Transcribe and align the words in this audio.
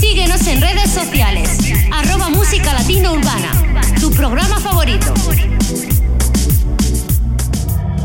Síguenos 0.00 0.46
en 0.46 0.60
redes 0.60 0.90
sociales. 0.90 1.58
Arroba 1.92 2.28
Música 2.28 2.72
Latino 2.72 3.12
Urbana. 3.12 3.50
Tu 4.00 4.10
programa 4.10 4.58
favorito. 4.60 5.14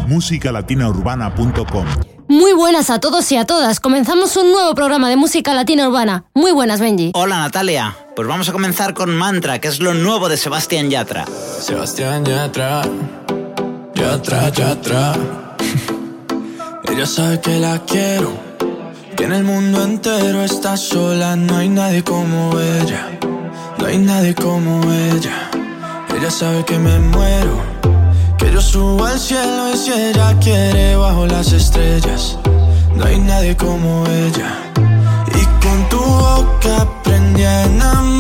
Musicalatinaurbana.com 0.07 1.86
muy 2.33 2.54
buenas 2.54 2.89
a 2.89 2.99
todos 2.99 3.31
y 3.31 3.38
a 3.38 3.46
todas. 3.46 3.79
Comenzamos 3.79 4.36
un 4.38 4.51
nuevo 4.51 4.73
programa 4.73 5.07
de 5.07 5.17
música 5.17 5.54
latina 5.54 5.88
urbana. 5.88 6.25
Muy 6.33 6.51
buenas, 6.51 6.79
Benji. 6.79 7.12
Hola, 7.13 7.38
Natalia. 7.38 7.96
Pues 8.15 8.28
vamos 8.28 8.49
a 8.49 8.51
comenzar 8.51 8.96
con 8.96 9.15
Mantra, 9.15 9.60
que 9.62 9.67
es 9.67 9.79
lo 9.79 9.94
nuevo 9.94 10.29
de 10.29 10.37
Sebastián 10.37 10.90
Yatra. 10.90 11.26
Sebastián 11.60 12.26
Yatra, 12.26 12.81
Yatra, 13.94 14.49
Yatra. 14.49 15.13
Ella 16.91 17.05
sabe 17.05 17.40
que 17.40 17.59
la 17.59 17.80
quiero 17.85 18.52
tiene 19.16 19.38
el 19.38 19.44
mundo 19.44 19.84
entero, 19.84 20.44
está 20.44 20.76
sola, 20.76 21.36
no 21.36 21.58
hay 21.58 21.70
nadie 21.70 22.04
como 22.04 22.59
ella. 22.59 23.17
No 23.77 23.85
hay 23.85 23.98
nadie 23.98 24.34
como 24.34 24.81
ella. 24.91 25.49
Ella 26.16 26.31
sabe 26.31 26.63
que 26.66 26.77
me 26.80 26.99
muero, 26.99 27.62
que 28.38 28.52
yo 28.52 28.62
subo 28.62 29.05
al 29.05 29.20
cielo 29.20 29.73
y 29.73 29.77
si 29.77 29.91
ella 29.91 30.35
quiere 30.40 30.95
bajo 30.95 31.26
las 31.27 31.52
estrellas. 31.52 32.38
No 32.95 33.05
hay 33.05 33.20
nadie 33.20 33.55
como 33.55 34.04
ella. 34.07 34.52
Y 35.35 35.66
con 35.66 35.90
tu 35.90 35.99
boca 35.99 36.82
aprendí 36.82 37.43
a 37.43 37.66
enamorar. 37.66 38.12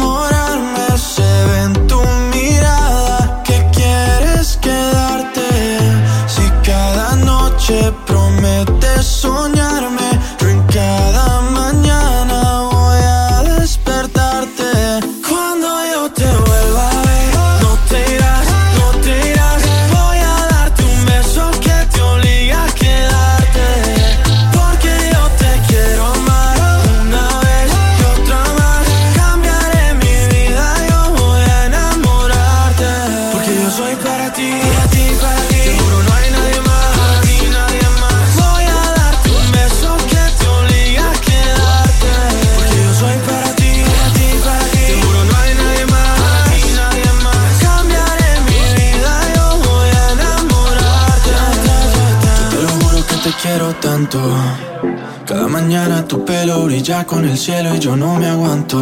ya 56.83 57.05
con 57.05 57.23
el 57.23 57.37
cielo 57.37 57.73
y 57.75 57.79
yo 57.79 57.95
no 57.95 58.15
me 58.15 58.27
aguanto. 58.27 58.77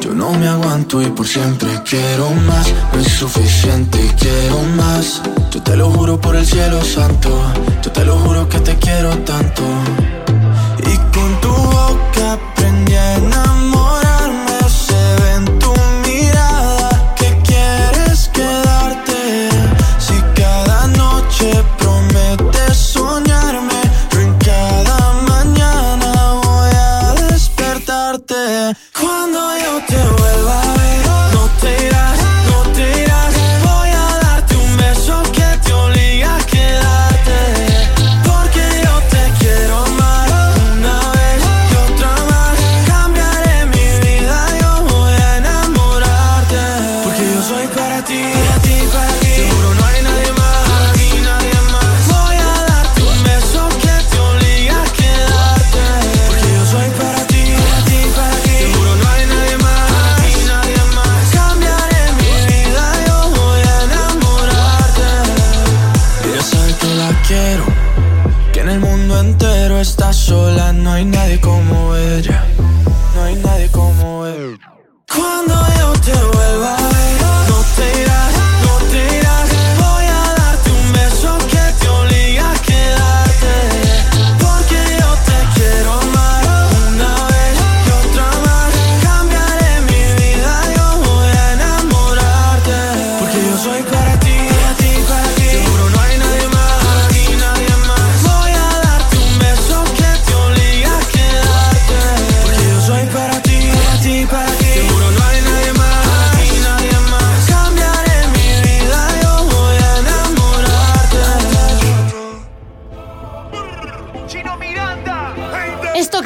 Yo 0.00 0.14
no 0.14 0.30
me 0.34 0.46
aguanto 0.46 1.02
y 1.02 1.06
por 1.06 1.26
siempre 1.26 1.68
quiero 1.84 2.30
más, 2.30 2.72
no 2.92 3.00
es 3.00 3.08
suficiente 3.08 3.98
y 4.00 4.08
quiero 4.10 4.62
más. 4.76 5.20
Yo 5.50 5.60
te 5.62 5.76
lo 5.76 5.90
juro 5.90 6.20
por 6.20 6.36
el 6.36 6.46
cielo 6.46 6.82
santo, 6.84 7.28
yo 7.82 7.90
te 7.90 8.04
lo 8.04 8.16
juro 8.18 8.48
que 8.48 8.60
te 8.60 8.76
quiero 8.76 9.10
tanto. 9.18 9.62
Y 10.78 10.96
con 11.12 11.40
tu 11.40 11.48
boca 11.48 12.38
prendí 12.54 12.94
a 12.94 13.49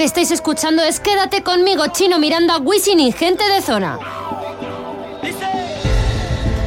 que 0.04 0.08
estáis 0.08 0.32
escuchando 0.32 0.82
es 0.82 1.00
Quédate 1.00 1.42
conmigo, 1.42 1.86
Chino 1.86 2.18
Miranda, 2.18 2.58
Wisin 2.58 3.00
y 3.00 3.10
gente 3.10 3.42
de 3.48 3.62
zona. 3.62 3.98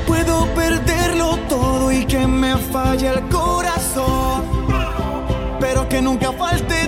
Puedo 0.08 0.48
perderlo 0.56 1.38
todo 1.48 1.92
y 1.92 2.04
que 2.08 2.26
me 2.26 2.58
falle 2.58 3.10
el 3.10 3.30
corazón, 3.30 4.44
pero 5.60 5.88
que 5.88 6.02
nunca 6.02 6.32
falte 6.32 6.88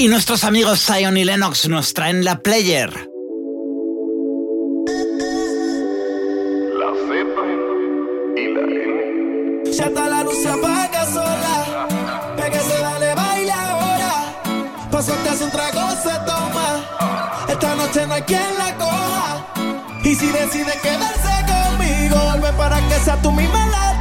Y 0.00 0.08
nuestros 0.08 0.42
amigos 0.44 0.80
Zion 0.80 1.18
y 1.18 1.24
Lennox 1.24 1.68
nos 1.68 1.92
traen 1.92 2.24
la 2.24 2.40
player. 2.40 2.88
La 2.88 3.04
cepa 7.06 7.42
y 8.34 8.46
la 8.54 8.62
N. 8.62 9.62
Ya 9.70 9.84
está 9.84 10.08
la 10.08 10.24
luz 10.24 10.42
se 10.42 10.48
apaga 10.48 11.04
sola. 11.04 11.86
Pega 12.34 12.60
se 12.60 12.80
dale 12.80 13.14
baila 13.14 13.70
ahora. 13.72 14.32
Paso 14.90 15.12
te 15.22 15.28
hace 15.28 15.44
un 15.44 15.50
trago, 15.50 15.90
se 15.90 16.18
toma. 16.24 16.82
Esta 17.46 17.76
noche 17.76 18.06
no 18.06 18.14
hay 18.14 18.22
quien 18.22 18.56
la 18.56 18.74
coja. 18.78 19.44
Y 20.02 20.14
si 20.14 20.28
decide 20.28 20.78
quedarse 20.82 21.44
conmigo, 21.44 22.16
vuelve 22.24 22.50
para 22.54 22.80
que 22.88 22.94
sea 23.04 23.20
tú 23.20 23.30
misma 23.32 23.66
la 23.66 23.99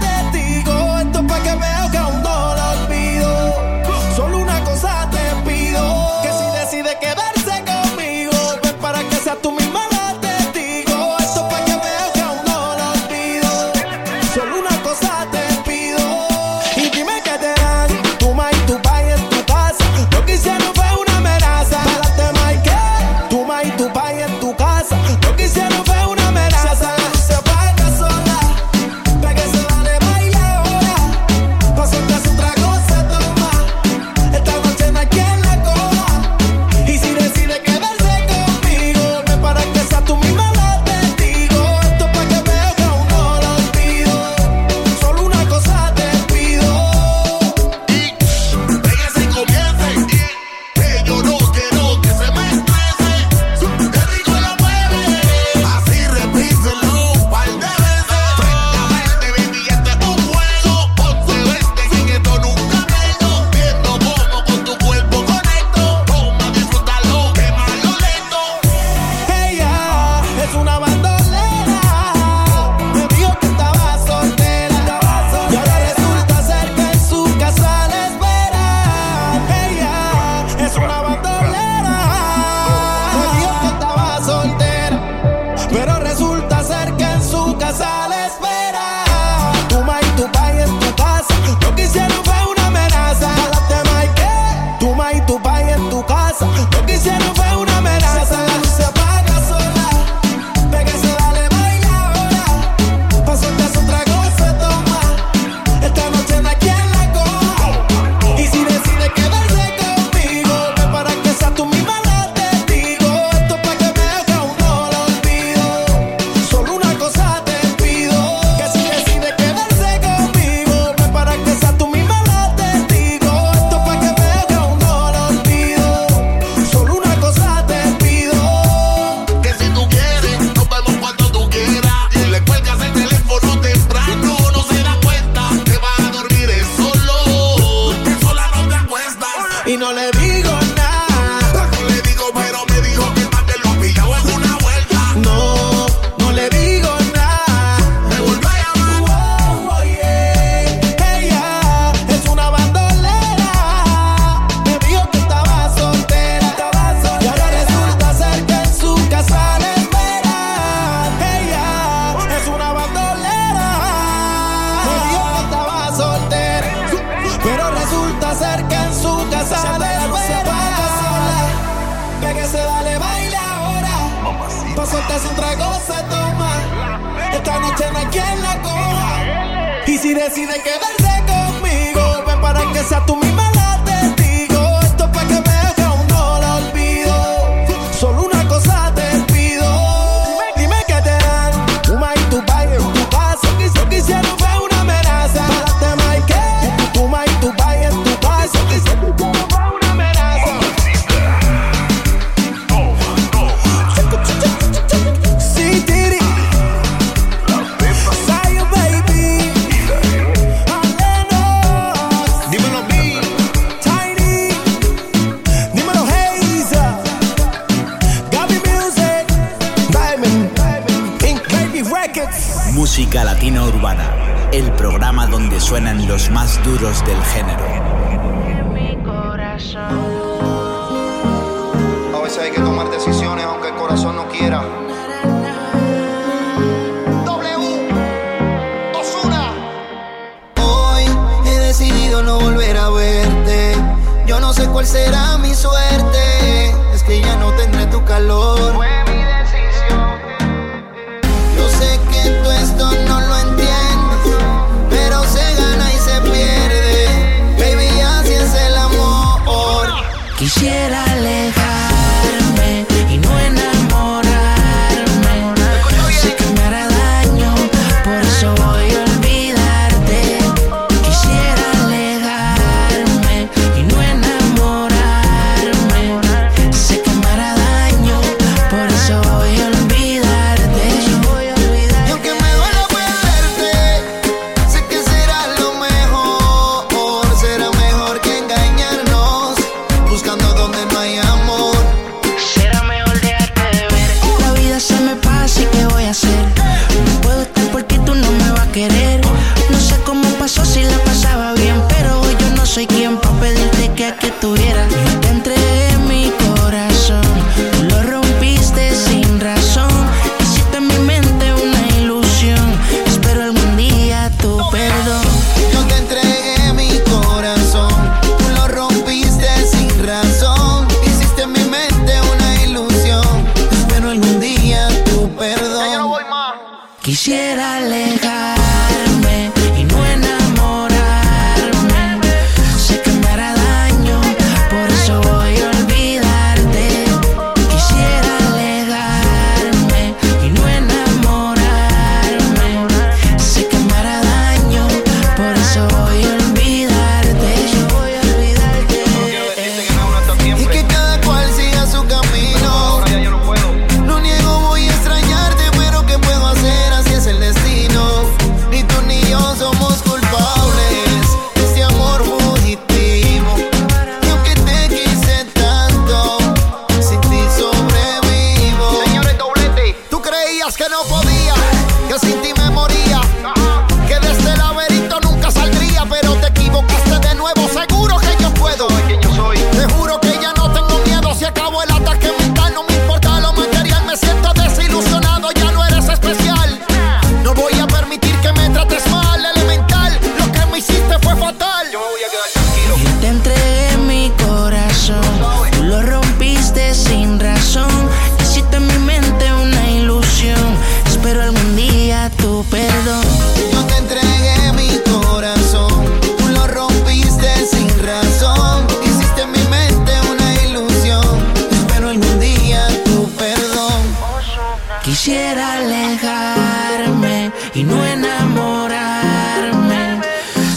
Quisiera 415.03 415.74
alejarme 415.77 417.51
y 417.74 417.84
no 417.84 418.06
enamorarme. 418.06 419.00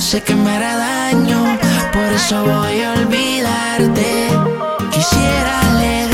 Sé 0.01 0.23
que 0.23 0.35
me 0.35 0.51
hará 0.51 0.77
daño, 0.77 1.59
por 1.93 2.13
eso 2.13 2.43
voy 2.45 2.83
a 2.83 2.93
olvidarte. 2.93 4.29
Quisiera 4.91 5.61
alejarme 5.71 6.12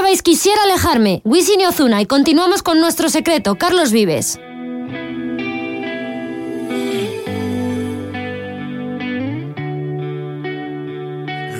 Escuchabais 0.00 0.22
Quisiera 0.22 0.62
alejarme, 0.62 1.20
Wisin 1.24 1.60
y 1.60 1.66
Ozuna, 1.66 2.00
y 2.00 2.06
continuamos 2.06 2.62
con 2.62 2.80
nuestro 2.80 3.10
secreto, 3.10 3.56
Carlos 3.56 3.92
Vives. 3.92 4.38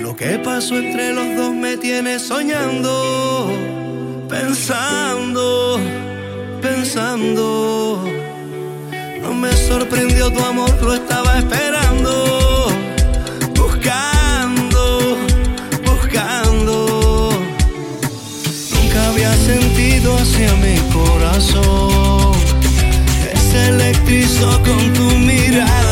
Lo 0.01 0.17
que 0.17 0.41
pasó 0.43 0.79
entre 0.79 1.13
los 1.13 1.37
dos 1.37 1.53
me 1.53 1.77
tiene 1.77 2.19
soñando, 2.19 3.53
pensando, 4.31 5.79
pensando. 6.63 8.03
No 9.21 9.35
me 9.35 9.53
sorprendió 9.53 10.33
tu 10.33 10.43
amor, 10.43 10.83
lo 10.83 10.95
estaba 10.95 11.39
esperando, 11.39 11.80
hacia 20.41 20.55
mi 20.57 20.77
corazón, 20.93 22.33
se 23.51 23.69
electrizó 23.69 24.63
con 24.63 24.93
tu 24.95 25.11
mirada. 25.19 25.90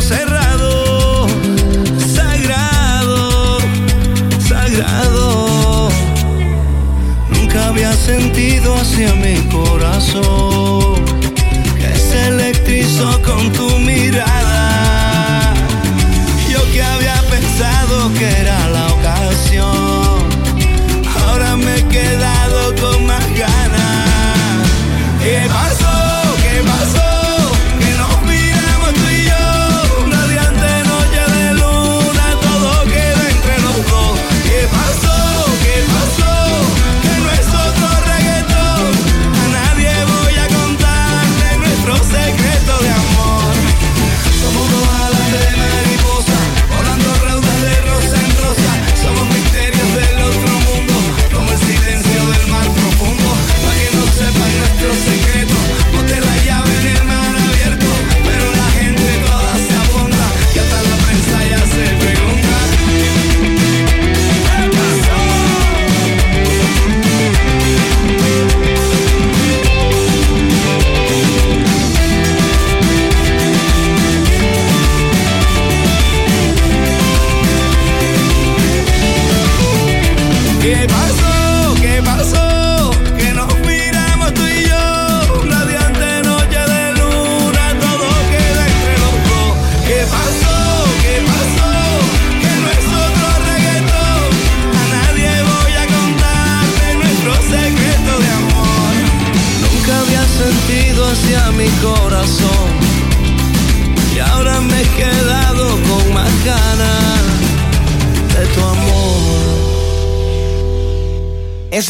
Cerrado, 0.00 1.26
sagrado, 2.14 3.58
sagrado. 4.48 5.88
Nunca 7.30 7.68
había 7.68 7.92
sentido 7.94 8.76
hacia 8.76 9.14
mi 9.14 9.36
corazón 9.50 11.04
que 11.78 11.98
se 11.98 12.28
electrizó 12.28 13.20
con 13.22 13.50
tu 13.52 13.68
mirada. 13.78 14.27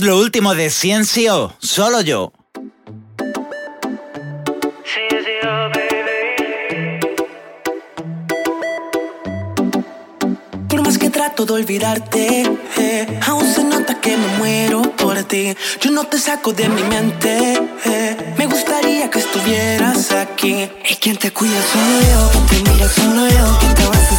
Lo 0.01 0.17
último 0.19 0.55
de 0.55 0.71
Ciencio, 0.71 1.55
solo 1.59 2.01
yo. 2.03 2.33
Por 10.69 10.83
más 10.83 10.99
que 10.99 11.11
trato 11.11 11.45
de 11.47 11.53
olvidarte, 11.53 12.45
eh, 12.77 13.21
aún 13.27 13.53
se 13.53 13.65
nota 13.65 14.01
que 14.01 14.17
me 14.17 14.27
muero 14.39 14.83
por 14.83 15.21
ti. 15.25 15.57
Yo 15.81 15.91
no 15.91 16.05
te 16.05 16.19
saco 16.19 16.53
de 16.53 16.69
mi 16.69 16.83
mente. 16.85 17.61
eh, 17.85 18.35
me 18.39 18.47
gustaría 18.47 19.11
que 19.11 19.19
estuvieras 19.19 20.13
aquí. 20.13 20.71
Y 20.89 20.95
quien 20.97 21.17
te 21.17 21.33
cuida 21.33 21.61
solo 21.73 22.01
yo, 22.13 22.31
quien 22.49 22.65
te 22.65 22.71
mira 22.71 22.89
solo 22.89 23.29
yo, 23.29 23.59
quien 23.59 23.75
te 23.75 23.83
abraza 23.83 24.17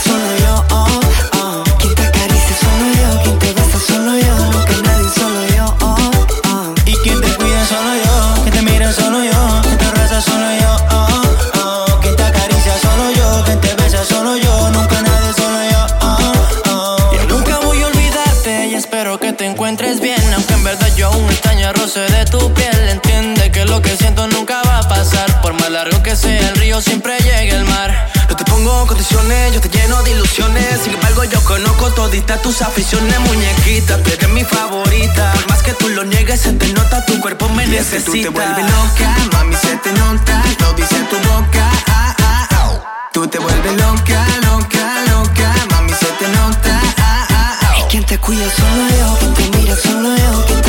pequeño 21.70 21.74
roce 21.74 22.00
de 22.00 22.26
tu 22.26 22.54
piel. 22.54 22.90
Entiende 22.90 23.52
que 23.52 23.66
lo 23.66 23.82
que 23.82 23.96
siento 23.96 24.28
nunca 24.28 24.62
va 24.64 24.80
a 24.80 24.88
pasar. 24.88 25.42
Por 25.42 25.54
más 25.54 25.70
largo 25.70 26.02
que 26.04 26.16
sea 26.16 26.50
el 26.50 26.56
río, 26.56 26.82
siempre 26.82 27.18
llega 27.20 27.58
el 27.58 27.66
mar. 27.66 28.12
No 28.30 28.36
te 28.36 28.46
pongo 28.46 28.88
condiciones, 28.88 29.54
yo 29.54 29.62
te 29.62 29.70
lleno 29.70 30.02
de 30.04 30.12
ilusiones. 30.12 30.82
Sin 30.84 30.94
embargo, 30.94 31.24
yo 31.26 31.42
conozco 31.44 31.92
toditas 31.92 32.42
tus 32.42 32.62
aficiones, 32.62 33.20
muñequita. 33.22 33.98
Tú 34.04 34.12
eres 34.12 34.30
mi 34.30 34.44
favorita. 34.44 35.32
Por 35.34 35.50
más 35.50 35.64
que 35.64 35.74
tú 35.74 35.90
lo 35.90 36.04
niegues, 36.06 36.42
se 36.42 36.54
te 36.54 36.68
nota, 36.74 37.06
tu 37.06 37.20
cuerpo 37.22 37.50
me 37.50 37.66
y 37.66 37.68
necesita. 37.68 37.98
Es 37.98 38.04
que 38.04 38.12
tú 38.12 38.22
te 38.22 38.30
vuelves 38.30 38.66
loca, 38.66 39.16
mami, 39.34 39.56
se 39.56 39.78
te 39.78 39.92
nota. 39.94 40.44
Lo 40.60 40.74
dice 40.74 40.96
tu 41.10 41.18
boca, 41.30 41.72
ah, 41.88 42.16
ah, 42.20 42.48
ah. 42.52 43.10
Tú 43.14 43.28
te 43.28 43.40
vuelves 43.40 43.74
loca, 43.74 44.26
loca, 44.44 44.86
loca. 45.10 45.54
Mami, 45.72 45.94
se 45.94 46.06
te 46.20 46.28
nota, 46.30 46.82
ah, 46.98 47.28
ah. 47.62 47.88
Quien 47.90 48.06
te 48.06 48.18
cuida 48.18 48.46
solo 48.56 48.88
yo, 49.00 49.18
quien 49.20 49.34
te 49.34 49.58
mira 49.58 49.76
solo 49.76 50.16
yo, 50.16 50.46
quien 50.46 50.62
te 50.62 50.69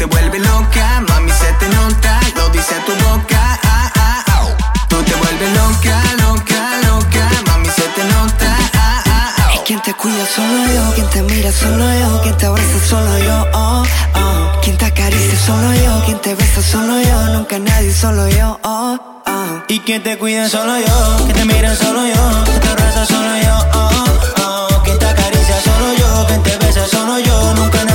te 0.00 0.06
vuelve 0.06 0.38
loca, 0.38 1.04
mami 1.08 1.30
se 1.30 1.52
te 1.60 1.68
nota, 1.76 2.20
lo 2.34 2.48
dice 2.48 2.74
tu 2.86 2.92
boca, 3.04 3.58
ah, 3.64 3.92
ah, 3.96 4.24
ah. 4.28 4.46
Tú 4.88 4.96
te 5.02 5.14
vuelves 5.14 5.52
loca, 5.52 5.94
loca, 6.22 6.60
loca, 6.88 7.24
mami 7.46 7.68
se 7.68 7.82
te 7.82 8.04
nota, 8.04 8.56
ah, 8.72 9.02
ah, 9.06 9.34
ah. 9.36 9.62
Quien 9.66 9.82
te 9.82 9.92
cuida 9.92 10.24
solo 10.34 10.72
yo, 10.74 10.94
quien 10.94 11.06
te 11.10 11.22
mira 11.22 11.52
solo 11.52 11.84
yo, 12.00 12.22
quien 12.22 12.34
te 12.38 12.46
abraza 12.46 12.78
solo 12.88 13.18
yo, 13.18 13.46
oh, 13.52 13.82
oh. 14.14 14.60
Quien 14.62 14.78
te 14.78 14.86
acaricia 14.86 15.38
solo 15.38 15.74
yo, 15.74 16.02
quien 16.06 16.18
te 16.22 16.34
besa 16.34 16.62
solo 16.62 16.98
yo, 16.98 17.26
nunca 17.34 17.58
nadie 17.58 17.92
solo 17.92 18.26
yo, 18.30 18.58
oh, 18.64 18.98
oh. 19.26 19.62
Y 19.68 19.80
quien 19.80 20.02
te 20.02 20.16
cuida 20.16 20.48
solo 20.48 20.78
yo, 20.78 21.16
quien 21.24 21.32
te 21.34 21.44
mira 21.44 21.76
solo 21.76 22.06
yo, 22.06 22.44
quien 22.46 22.58
te 22.58 22.68
abraza 22.68 23.04
solo 23.04 23.36
yo, 23.36 23.54
oh, 23.74 24.04
oh. 24.44 24.82
Quien 24.82 24.98
te 24.98 25.06
acaricia 25.06 25.60
solo 25.60 25.92
yo, 25.92 26.26
quien 26.26 26.42
te 26.42 26.56
besa 26.56 26.86
solo 26.86 27.18
yo, 27.18 27.54
nunca 27.54 27.84
nadie 27.84 27.89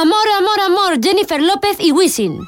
Amor, 0.00 0.28
amor, 0.36 0.60
amor, 0.60 1.00
Jennifer 1.02 1.42
López 1.42 1.76
y 1.80 1.90
Wisin. 1.90 2.46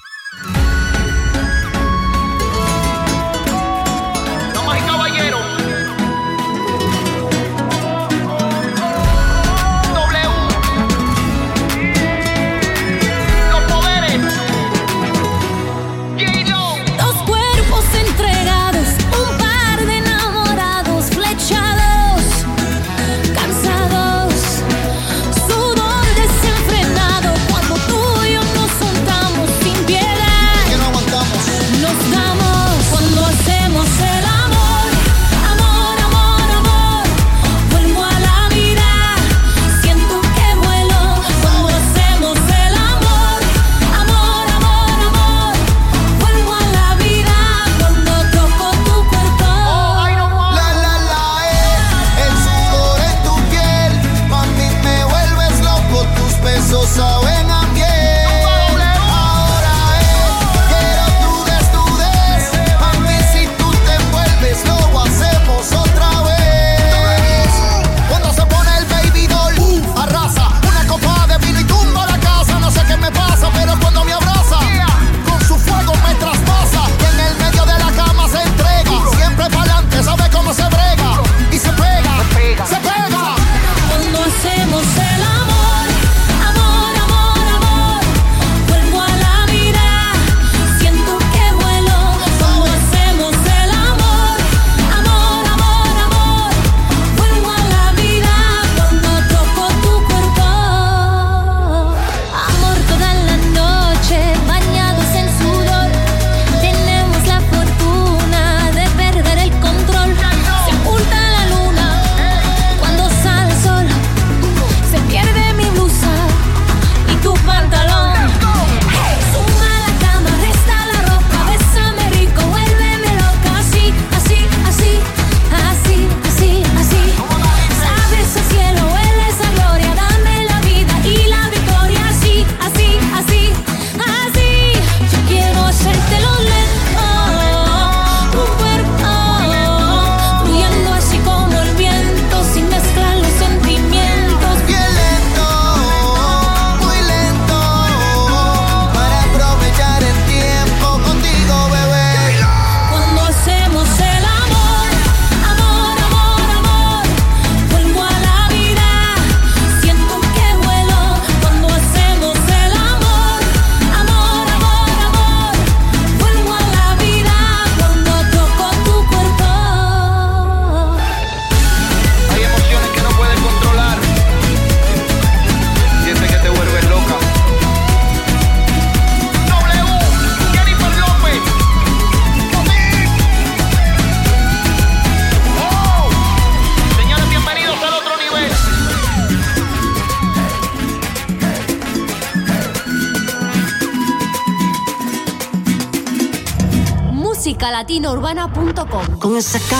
in 199.41 199.63
a. 199.63 199.80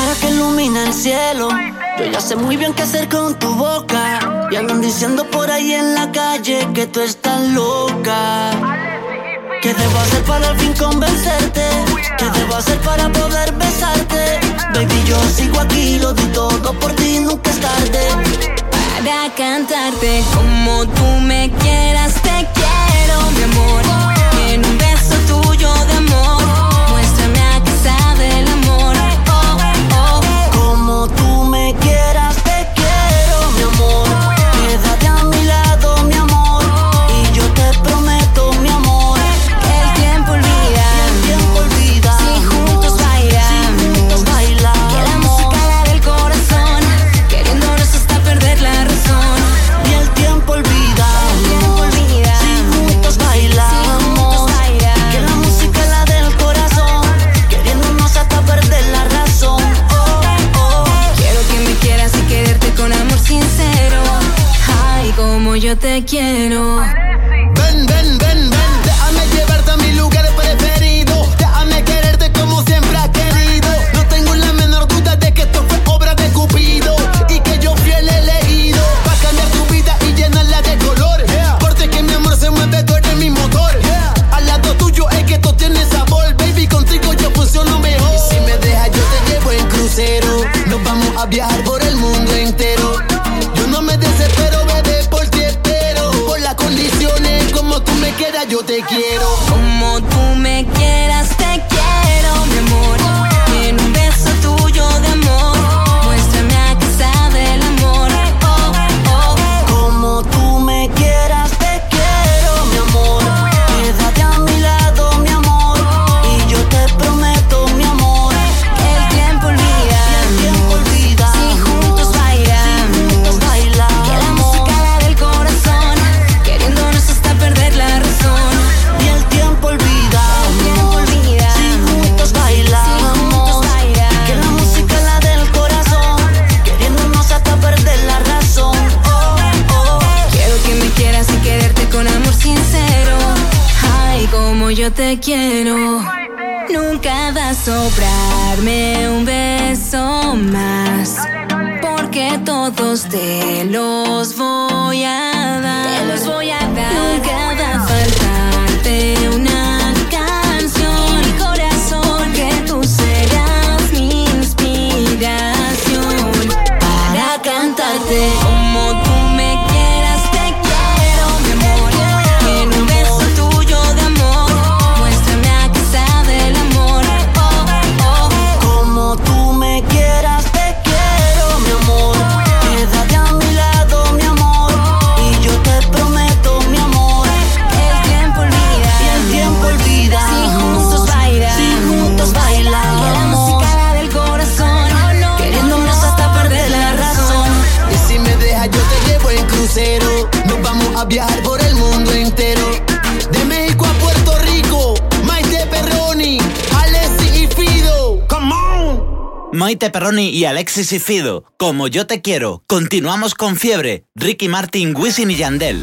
Y 210.29 210.45
Alexis 210.45 210.93
y 210.93 210.99
Fido. 210.99 211.45
Como 211.59 211.89
yo 211.89 212.07
te 212.07 212.21
quiero. 212.21 212.63
Continuamos 212.67 213.35
con 213.35 213.57
Fiebre, 213.57 214.05
Ricky 214.15 214.49
Martin, 214.49 214.95
Wisin 214.97 215.31
y 215.31 215.37
Yandel. 215.37 215.83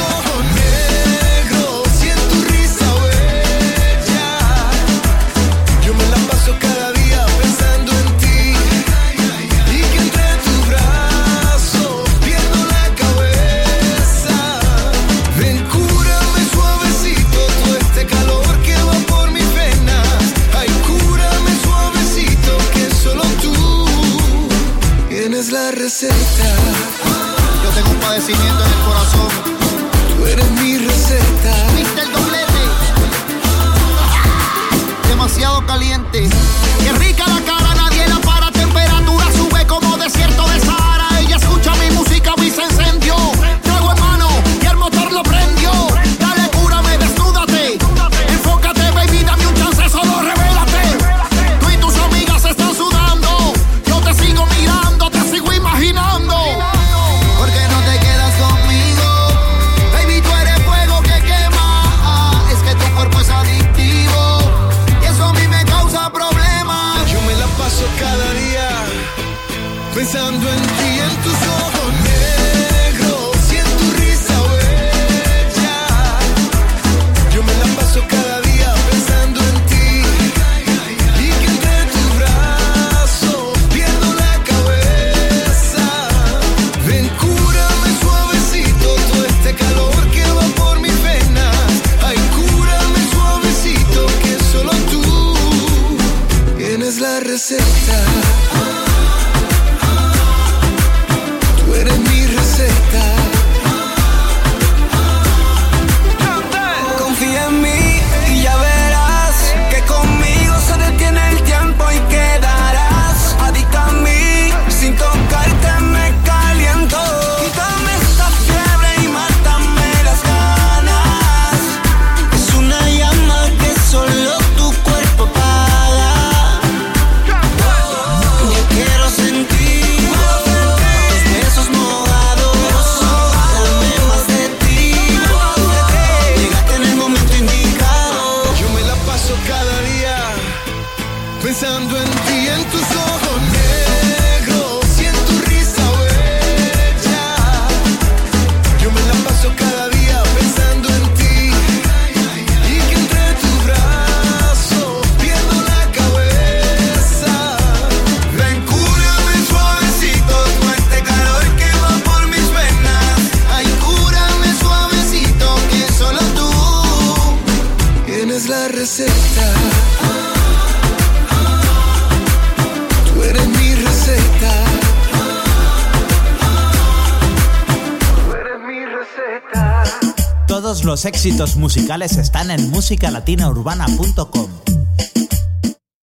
éxitos 181.21 181.55
musicales 181.55 182.17
están 182.17 182.49
en 182.49 182.71
musicalatinaurbana.com. 182.71 184.47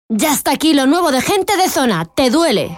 Ya 0.09 0.33
está 0.33 0.51
aquí 0.51 0.73
lo 0.73 0.87
nuevo 0.87 1.09
de 1.13 1.21
gente 1.21 1.55
de 1.55 1.69
zona, 1.69 2.03
te 2.03 2.29
duele. 2.29 2.77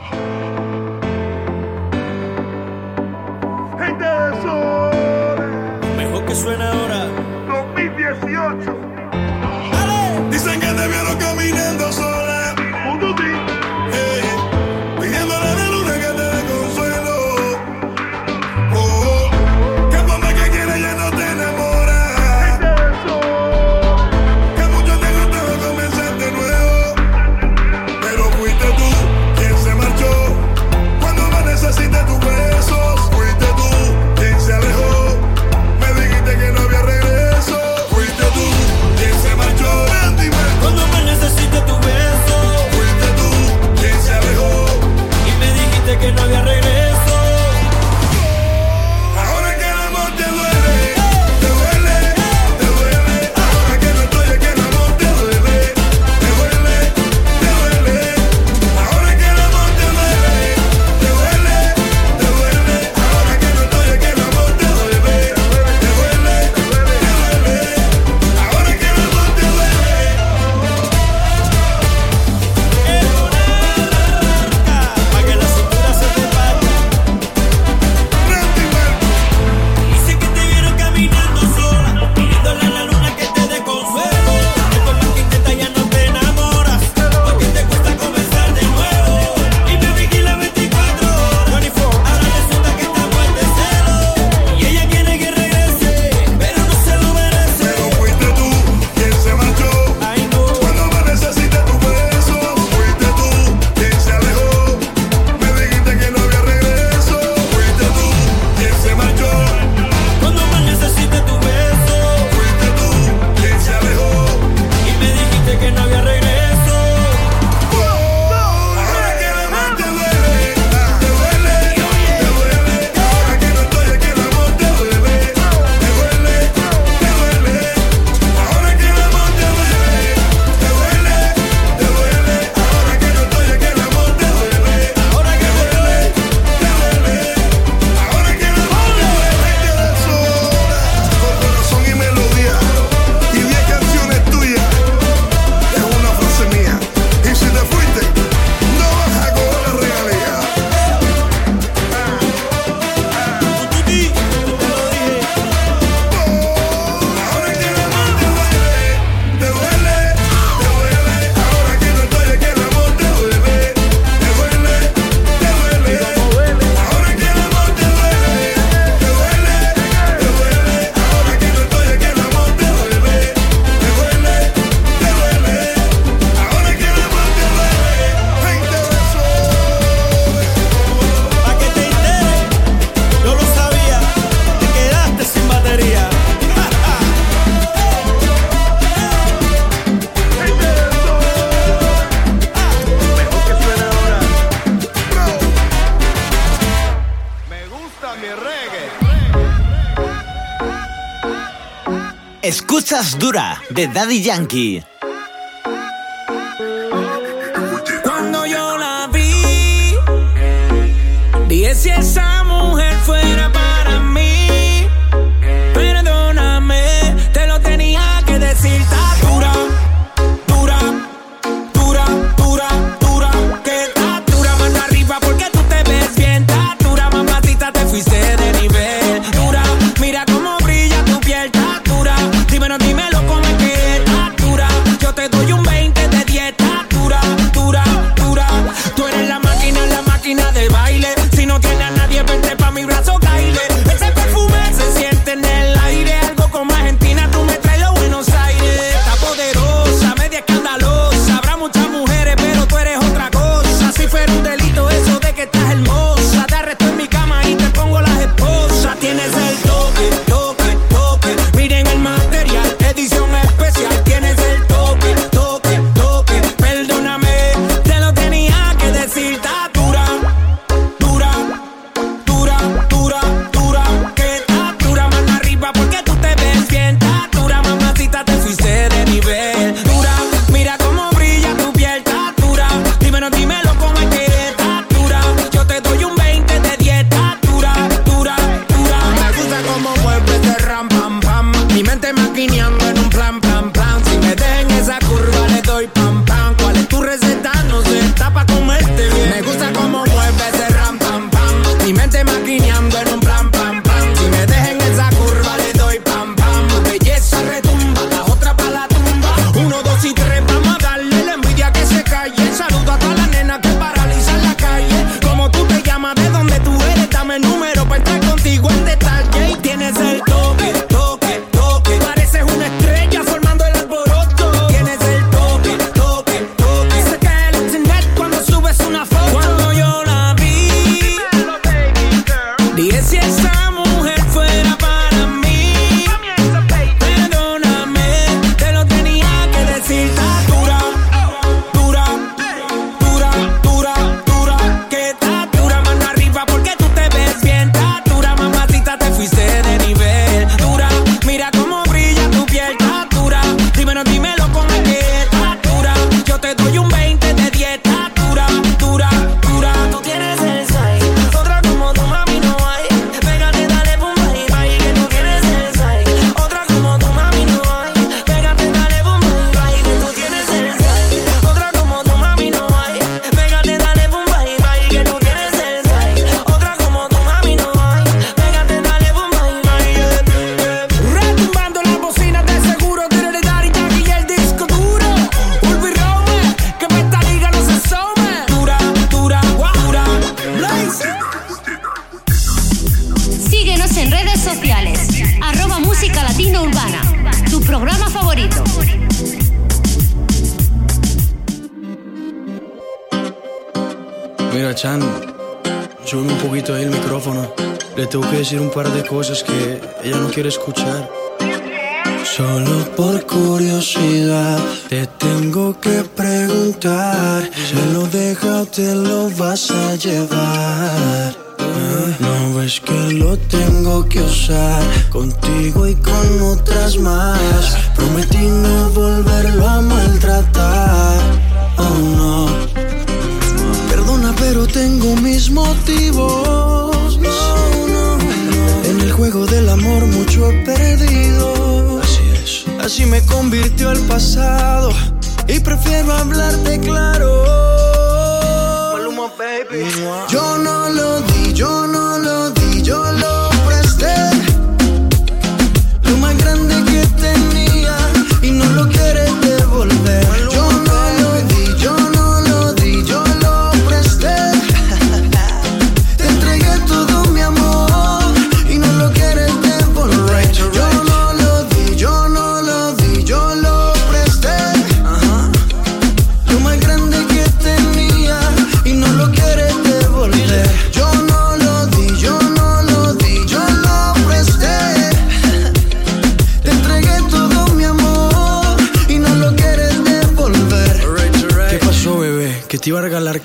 más 203.07 203.19
dura 203.19 203.61
de 203.69 203.87
Daddy 203.87 204.21
Yankee. 204.21 204.83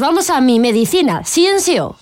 Pues 0.00 0.08
vamos 0.08 0.30
a 0.30 0.40
mi 0.40 0.58
medicina, 0.58 1.24
Ciencio. 1.26 1.94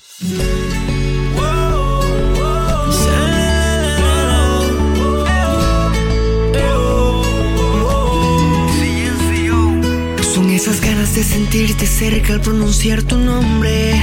Son 10.32 10.48
esas 10.50 10.80
ganas 10.80 11.12
de 11.16 11.24
sentirte 11.24 11.88
cerca 11.88 12.34
al 12.34 12.40
pronunciar 12.40 13.02
tu 13.02 13.18
nombre. 13.18 14.00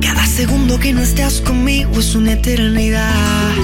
Cada 0.00 0.26
segundo 0.26 0.80
que 0.80 0.92
no 0.92 1.00
estás 1.00 1.40
conmigo 1.42 1.92
es 2.00 2.16
una 2.16 2.32
eternidad. 2.32 3.54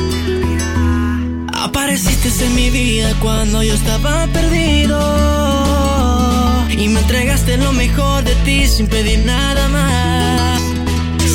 Apareciste 1.52 2.44
en 2.44 2.54
mi 2.54 2.70
vida 2.70 3.12
cuando 3.20 3.60
yo 3.64 3.74
estaba 3.74 4.28
perdido 4.28 5.67
y 6.78 6.86
me 6.88 7.00
entregaste 7.00 7.56
lo 7.56 7.72
mejor 7.72 8.22
de 8.22 8.34
ti 8.44 8.64
sin 8.68 8.86
pedir 8.86 9.18
nada 9.24 9.68
más. 9.68 10.62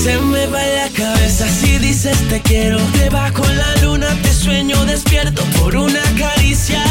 Se 0.04 0.18
me 0.18 0.48
va 0.48 0.64
la 0.66 0.90
cabeza 0.90 1.46
si 1.50 1.78
dices 1.80 2.18
te 2.30 2.40
quiero. 2.42 2.80
Debajo 2.98 3.44
la 3.46 3.76
luna 3.84 4.08
te 4.22 4.34
sueño 4.34 4.86
despierto 4.86 5.44
por 5.60 5.76
una 5.76 6.02
caricia. 6.18 6.82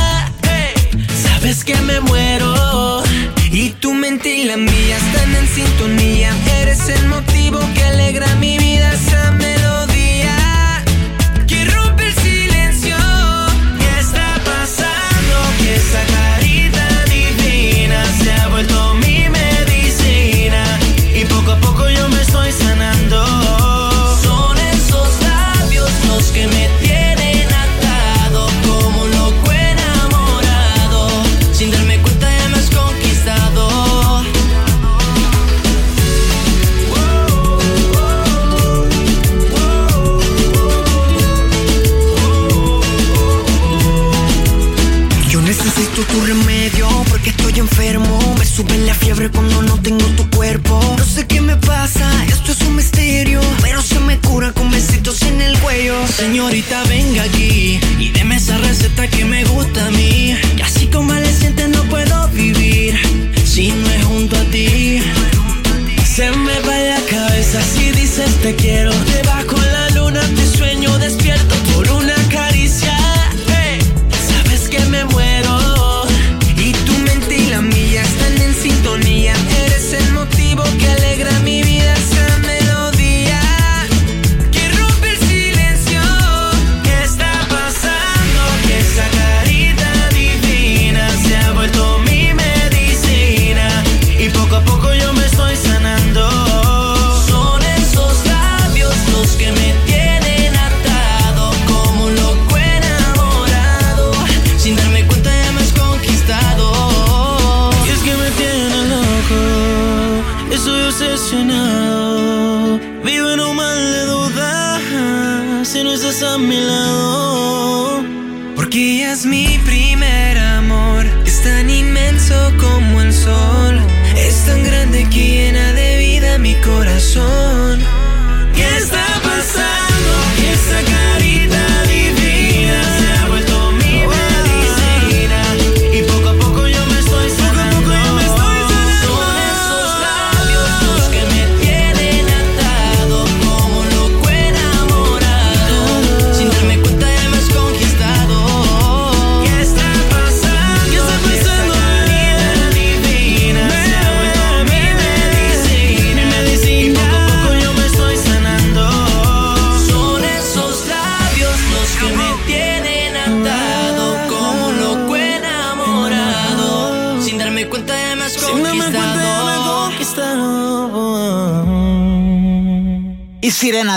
Sabes 1.22 1.64
que 1.64 1.76
me 1.76 2.00
muero. 2.00 3.02
Y 3.50 3.70
tu 3.70 3.94
mente 3.94 4.34
y 4.34 4.44
la 4.44 4.58
mía 4.58 4.96
están 4.98 5.34
en 5.34 5.48
sintonía. 5.48 6.30
Eres 6.60 6.88
el 6.90 7.08
motivo 7.08 7.58
que 7.74 7.84
alegra 7.84 8.34
mi 8.36 8.58
vida, 8.58 8.92
tu 46.12 46.20
remedio 46.26 46.88
porque 47.08 47.30
estoy 47.30 47.58
enfermo. 47.58 48.18
Me 48.38 48.44
sube 48.44 48.76
la 48.78 48.94
fiebre 48.94 49.30
cuando 49.30 49.62
no 49.62 49.80
tengo 49.80 50.04
tu 50.16 50.28
cuerpo. 50.30 50.80
No 50.98 51.04
sé 51.04 51.26
qué 51.26 51.40
me 51.40 51.56
pasa, 51.56 52.06
esto 52.28 52.52
es 52.52 52.60
un 52.62 52.76
misterio. 52.76 53.40
Pero 53.62 53.82
se 53.82 53.98
me 54.00 54.18
cura 54.20 54.52
con 54.52 54.70
besitos 54.70 55.22
en 55.22 55.40
el 55.40 55.58
cuello. 55.58 55.94
Señorita, 56.06 56.81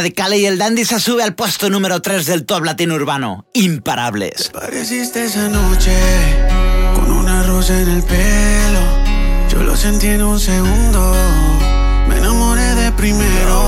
Y 0.07 0.45
el 0.45 0.59
Dandy 0.59 0.85
se 0.85 0.99
sube 0.99 1.23
al 1.23 1.33
puesto 1.33 1.67
número 1.67 1.99
3 1.99 2.27
del 2.27 2.45
top 2.45 2.63
latino 2.63 2.93
urbano. 2.93 3.47
Imparables. 3.53 4.49
Pareciste 4.53 5.25
esa 5.25 5.49
noche 5.49 5.97
con 6.93 7.11
una 7.11 7.41
rosa 7.41 7.81
en 7.81 7.89
el 7.89 8.03
pelo. 8.03 8.81
Yo 9.49 9.63
lo 9.63 9.75
sentí 9.75 10.07
en 10.07 10.21
un 10.21 10.39
segundo. 10.39 11.11
Me 12.07 12.17
enamoré 12.17 12.75
de 12.75 12.91
primero. 12.91 13.67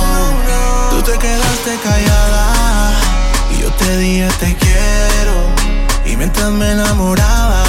Tú 0.91 1.01
te 1.01 1.17
quedaste 1.17 1.79
callada 1.83 2.93
y 3.57 3.61
yo 3.63 3.71
te 3.71 3.97
dije 3.97 4.29
te 4.39 4.55
quiero. 4.57 5.55
Y 6.05 6.17
mientras 6.17 6.51
me 6.51 6.71
enamoraba, 6.71 7.63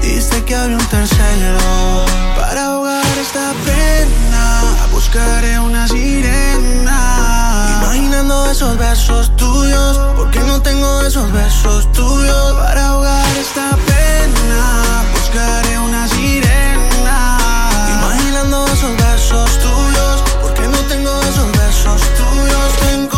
dijiste 0.00 0.42
que 0.44 0.54
había 0.54 0.78
un 0.78 0.86
tercero. 0.86 2.06
Para 2.36 2.64
ahogar 2.64 3.18
esta 3.18 3.52
pena, 3.66 4.62
buscaré 4.92 5.60
una 5.60 5.86
sirena. 5.86 7.45
Imaginando 7.86 8.50
esos 8.50 8.76
besos 8.78 9.30
tuyos, 9.36 9.96
porque 10.16 10.40
no 10.40 10.60
tengo 10.60 11.02
esos 11.02 11.30
besos 11.30 11.92
tuyos. 11.92 12.54
Para 12.54 12.88
ahogar 12.88 13.24
esta 13.38 13.76
pena, 13.86 15.04
buscaré 15.14 15.78
una 15.78 16.08
sirena. 16.08 17.38
Imaginando 17.88 18.66
esos 18.66 18.90
besos 18.96 19.58
tuyos, 19.60 20.24
porque 20.42 20.62
no 20.62 20.78
tengo 20.88 21.12
esos 21.30 21.52
besos 21.52 22.00
tuyos. 22.16 23.15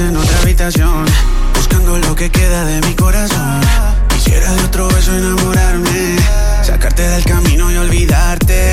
En 0.00 0.16
otra 0.16 0.38
habitación. 0.42 1.06
Buscando 1.54 1.96
lo 1.98 2.14
que 2.14 2.30
queda 2.30 2.64
de 2.64 2.80
mi 2.86 2.94
corazón. 2.94 3.60
Quisiera 4.08 4.52
de 4.52 4.64
otro 4.64 4.88
beso 4.88 5.16
enamorarme. 5.16 6.16
Sacarte 6.62 7.02
del 7.02 7.24
camino 7.24 7.70
y 7.70 7.76
olvidarte. 7.76 8.72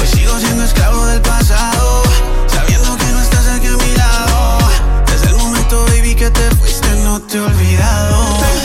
Hoy 0.00 0.06
sigo 0.06 0.38
siendo 0.38 0.64
esclavo 0.64 1.04
del 1.06 1.20
pasado. 1.20 2.02
Sabiendo 2.46 2.96
que 2.96 3.04
no 3.06 3.20
estás 3.20 3.46
aquí 3.48 3.66
a 3.66 3.76
mi 3.76 3.96
lado. 3.96 4.58
Desde 5.06 5.28
el 5.28 5.36
momento, 5.36 5.84
baby, 5.88 6.14
que 6.14 6.30
te 6.30 6.50
fuiste, 6.56 6.88
no 7.04 7.20
te 7.20 7.36
he 7.36 7.40
olvidado. 7.40 8.61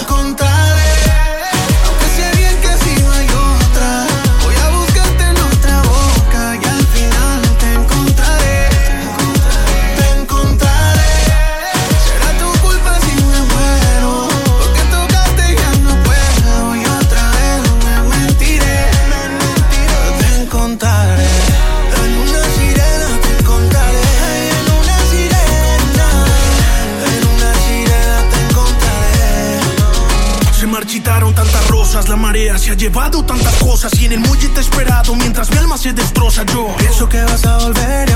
Tantas 32.98 33.54
cosas 33.64 33.94
y 34.02 34.06
en 34.06 34.14
el 34.14 34.20
muelle 34.20 34.50
te 34.50 34.60
esperado 34.60 35.16
mientras 35.16 35.52
mi 35.52 35.58
alma 35.58 35.78
se 35.78 35.94
destroza 35.94 36.44
yo. 36.46 36.76
Pienso 36.78 37.08
que 37.08 37.22
vas 37.22 37.46
a 37.46 37.58
volver 37.60 38.07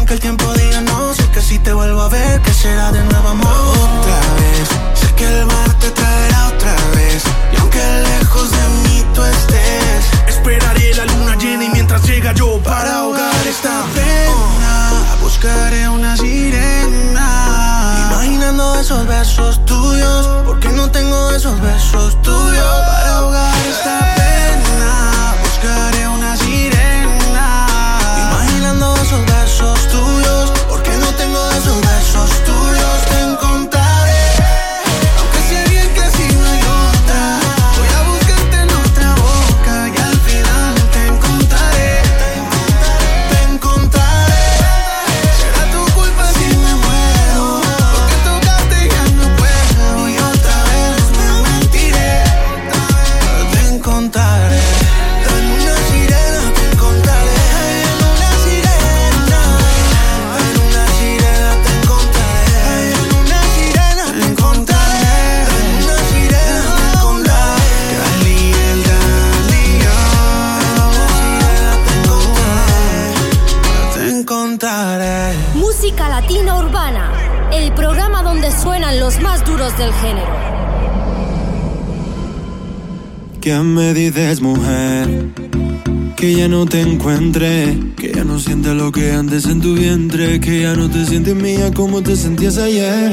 ya 86.42 86.48
no 86.48 86.66
te 86.66 86.82
encuentre, 86.82 87.78
que 87.96 88.14
ya 88.16 88.24
no 88.24 88.40
sientes 88.40 88.74
lo 88.74 88.92
que 88.92 89.12
antes 89.12 89.46
en 89.46 89.62
tu 89.62 89.76
vientre, 89.76 90.40
que 90.40 90.62
ya 90.62 90.74
no 90.74 90.90
te 90.90 91.06
sientes 91.06 91.36
mía 91.36 91.70
como 91.72 92.02
te 92.02 92.16
sentías 92.16 92.58
ayer. 92.58 93.12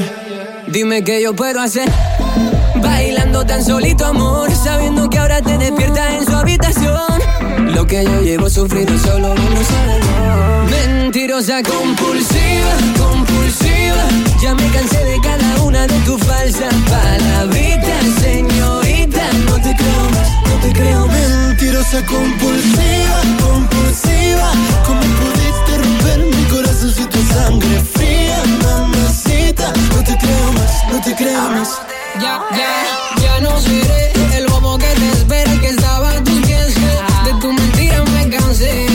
Dime 0.71 1.03
qué 1.03 1.21
yo 1.21 1.35
puedo 1.35 1.61
hacer. 1.61 1.87
Bailando 2.81 3.45
tan 3.45 3.63
solito, 3.63 4.07
amor. 4.07 4.49
Sabiendo 4.51 5.11
que 5.11 5.19
ahora 5.19 5.43
te 5.43 5.59
despiertas 5.59 6.11
en 6.13 6.25
su 6.25 6.35
habitación. 6.35 7.21
Lo 7.75 7.85
que 7.85 8.03
yo 8.03 8.19
llevo 8.21 8.49
sufrido 8.49 8.97
solo 8.97 9.33
uno 9.33 9.61
sabe. 9.63 10.87
Mentirosa, 10.87 11.61
compulsiva, 11.61 12.73
compulsiva. 12.97 14.07
Ya 14.41 14.55
me 14.55 14.67
cansé 14.69 15.03
de 15.05 15.19
cada 15.21 15.61
una 15.61 15.85
de 15.85 15.99
tus 15.99 16.19
falsas 16.23 16.73
palabritas, 16.89 18.05
señorita. 18.23 18.88
No 19.47 19.55
te 19.61 19.75
creo 19.75 20.03
más, 20.15 20.29
no 20.49 20.55
te 20.61 20.73
creo. 20.73 21.07
Mentirosa 21.07 22.05
compulsiva, 22.05 23.19
compulsiva. 23.41 24.51
¿Cómo 24.85 25.01
pudiste 25.01 25.77
romper 25.83 26.19
mi 26.35 26.43
corazón 26.45 26.91
si 26.93 27.05
tu 27.05 27.21
sangre 27.33 27.81
fría, 27.95 28.43
mamacita? 28.63 29.73
No 29.95 30.03
te 30.03 30.17
creo 30.17 30.53
más, 30.53 30.71
no 30.91 31.01
te 31.01 31.15
creo 31.15 31.49
más. 31.51 31.69
Ya, 32.21 32.41
ya, 32.57 33.21
ya 33.21 33.39
no 33.41 33.59
seré 33.61 34.11
el 34.37 34.47
bobo 34.47 34.77
que 34.77 34.87
te 34.87 35.09
espera 35.11 35.51
que 35.61 35.67
estaba 35.69 36.09
a 36.11 36.23
tus 36.23 36.39
pies. 36.45 36.75
De 37.25 37.33
tu 37.41 37.53
mentira 37.53 38.03
me 38.05 38.29
cansé. 38.29 38.87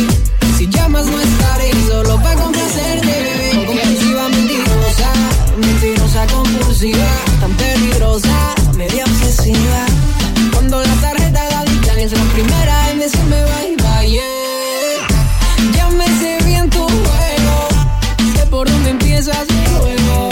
Si 0.59 0.69
llamas 0.69 1.07
no 1.07 1.21
estaré 1.21 1.71
solo 1.89 2.21
para 2.23 2.41
complacerte. 2.43 3.65
Compulsiva, 3.67 4.29
mentirosa, 4.29 5.13
mentirosa, 5.57 6.27
compulsiva, 6.27 7.07
primera 12.35 12.91
en 12.91 12.99
decirme 12.99 13.37
bye 13.45 13.77
bye. 13.77 14.11
yeah. 14.11 14.23
Ya 15.77 15.89
me 15.91 16.07
sé 16.19 16.39
bien 16.45 16.69
tu 16.69 16.81
juego, 16.81 17.57
sé 18.35 18.47
por 18.47 18.69
dónde 18.69 18.91
empiezas 18.91 19.47
luego 19.79 20.31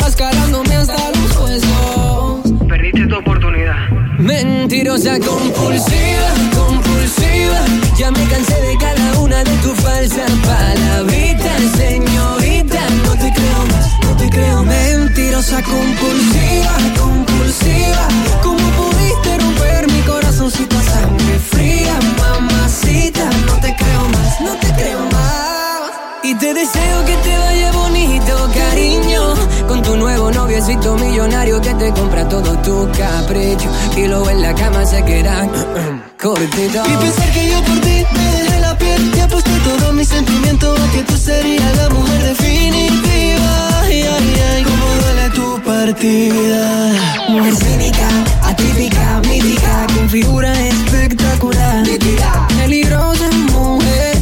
vas 0.00 0.16
calándome 0.16 0.74
hasta 0.74 0.98
los 1.10 1.36
huesos. 1.36 2.68
Perdiste 2.68 3.06
tu 3.06 3.16
oportunidad. 3.16 3.76
Mentirosa 4.18 5.18
compulsiva, 5.20 6.30
compulsiva. 6.56 7.60
Ya 7.96 8.10
me 8.10 8.24
cansé 8.26 8.60
de 8.60 8.76
cada 8.78 9.20
una 9.20 9.44
de 9.44 9.54
tus 9.62 9.78
falsas 9.78 10.32
palabritas, 10.44 11.60
señorita. 11.76 12.80
No 13.04 13.12
te 13.12 13.32
creo 13.32 13.60
más, 13.72 13.86
no 14.02 14.16
te 14.16 14.28
creo 14.28 14.64
más. 14.64 14.74
Mentirosa 14.74 15.62
compulsiva, 15.62 16.74
compulsiva. 16.98 18.08
¿Cómo 18.42 18.64
pudiste 18.78 19.38
romper 19.38 19.87
deseo 26.58 27.04
que 27.04 27.16
te 27.26 27.38
vaya 27.38 27.72
bonito, 27.72 28.34
cariño. 28.54 29.22
Con 29.68 29.82
tu 29.82 29.96
nuevo 29.96 30.30
noviecito 30.30 30.96
millonario 30.96 31.60
que 31.60 31.74
te 31.74 31.92
compra 31.92 32.28
todo 32.28 32.50
tu 32.66 32.88
capricho. 32.98 33.68
Y 33.96 34.06
luego 34.06 34.28
en 34.30 34.42
la 34.42 34.54
cama 34.54 34.84
se 34.84 35.04
queda 35.04 35.46
cortito. 36.22 36.82
Y 36.92 36.96
pensar 37.04 37.30
que 37.32 37.48
yo 37.50 37.58
por 37.62 37.78
ti 37.80 37.96
me 38.16 38.26
dejé 38.36 38.60
la 38.60 38.76
piel 38.78 39.12
y 39.16 39.20
aposté 39.20 39.50
todo 39.68 39.92
mi 39.92 40.04
sentimiento 40.04 40.74
a 40.74 40.92
que 40.92 41.02
tú 41.04 41.16
serías 41.16 41.76
la 41.76 41.88
mujer 41.90 42.22
definitiva. 42.22 43.50
Ay, 43.82 44.02
ay, 44.02 44.42
ay, 44.50 44.62
cómo 44.64 44.86
duele 45.00 45.26
tu 45.38 45.62
partida. 45.62 46.92
Mujer 47.28 47.54
cínica, 47.54 48.08
atípica, 48.42 49.20
mítica, 49.28 49.86
con 49.94 50.08
figura 50.08 50.50
espectacular. 50.66 51.86
Nítida, 51.86 52.48
peligrosa 52.58 53.28
mujer, 53.52 54.12
te 54.12 54.17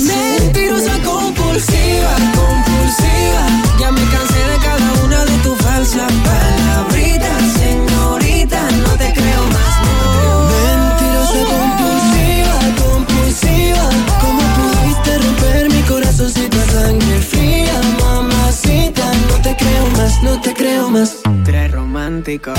Mentirosa, 0.00 0.98
compulsiva, 1.04 2.14
compulsiva. 2.34 3.44
Ya 3.78 3.92
me 3.92 4.00
cansé 4.10 4.38
de 4.38 4.56
cada 4.64 5.04
una 5.04 5.22
de 5.26 5.36
tus 5.42 5.58
falsas 5.58 6.10
palabritas, 6.24 7.42
señorita. 7.60 8.70
No 8.70 8.96
te 8.96 9.12
creo 9.12 9.46
más, 9.48 9.72
no. 9.84 10.48
Mentirosa 10.48 11.40
compulsiva, 11.52 12.56
compulsiva. 12.82 13.84
¿Cómo 14.22 14.42
pudiste 14.56 15.18
romper 15.18 15.68
mi 15.68 15.82
corazoncito 15.82 16.56
a 16.58 16.66
sangre 16.72 17.20
fría, 17.20 17.78
mamacita? 18.00 19.12
No 19.28 19.42
te 19.42 19.54
creo 19.56 19.86
más, 19.98 20.22
no 20.22 20.40
te 20.40 20.54
creo 20.54 20.88
más. 20.88 21.16
Tres 21.44 21.70
romántico. 21.70 22.54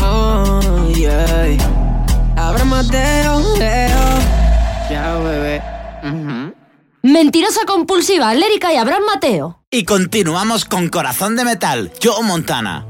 Oh, 0.00 0.92
yeah. 0.94 1.83
Leo. 3.58 3.94
Ya, 4.90 5.16
bebé. 5.16 5.62
Mentirosa 7.02 7.60
compulsiva, 7.66 8.34
Lérica 8.34 8.72
y 8.72 8.76
Abraham 8.76 9.04
Mateo. 9.06 9.60
Y 9.70 9.84
continuamos 9.84 10.64
con 10.64 10.88
Corazón 10.88 11.36
de 11.36 11.44
Metal, 11.44 11.92
Joe 12.02 12.22
Montana. 12.22 12.86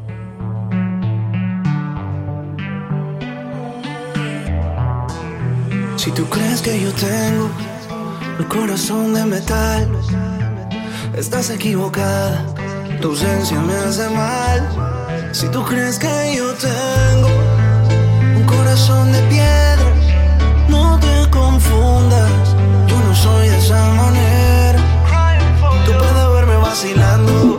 Si 5.97 6.11
tú 6.11 6.27
crees 6.29 6.61
que 6.61 6.81
yo 6.81 6.93
tengo 6.93 7.51
el 8.39 8.47
corazón 8.49 9.15
de 9.15 9.25
metal, 9.25 9.89
estás 11.17 11.51
equivocada. 11.51 12.45
Tu 13.01 13.09
ausencia 13.09 13.59
me 13.61 13.75
hace 13.75 14.11
mal. 14.11 15.31
Si 15.33 15.49
tú 15.49 15.65
crees 15.65 15.99
que 15.99 16.35
yo 16.37 16.53
tengo 16.55 17.44
corazón 18.75 19.13
de 19.13 19.23
piedra, 19.29 19.95
no 20.69 20.99
te 20.99 21.31
confundas. 21.31 22.57
Yo 22.89 22.99
no 23.07 23.15
soy 23.15 23.49
de 23.49 23.59
esa 23.59 23.87
manera. 23.93 24.81
Tú 25.87 25.93
puedes 25.93 26.29
verme 26.35 26.57
vacilando, 26.57 27.57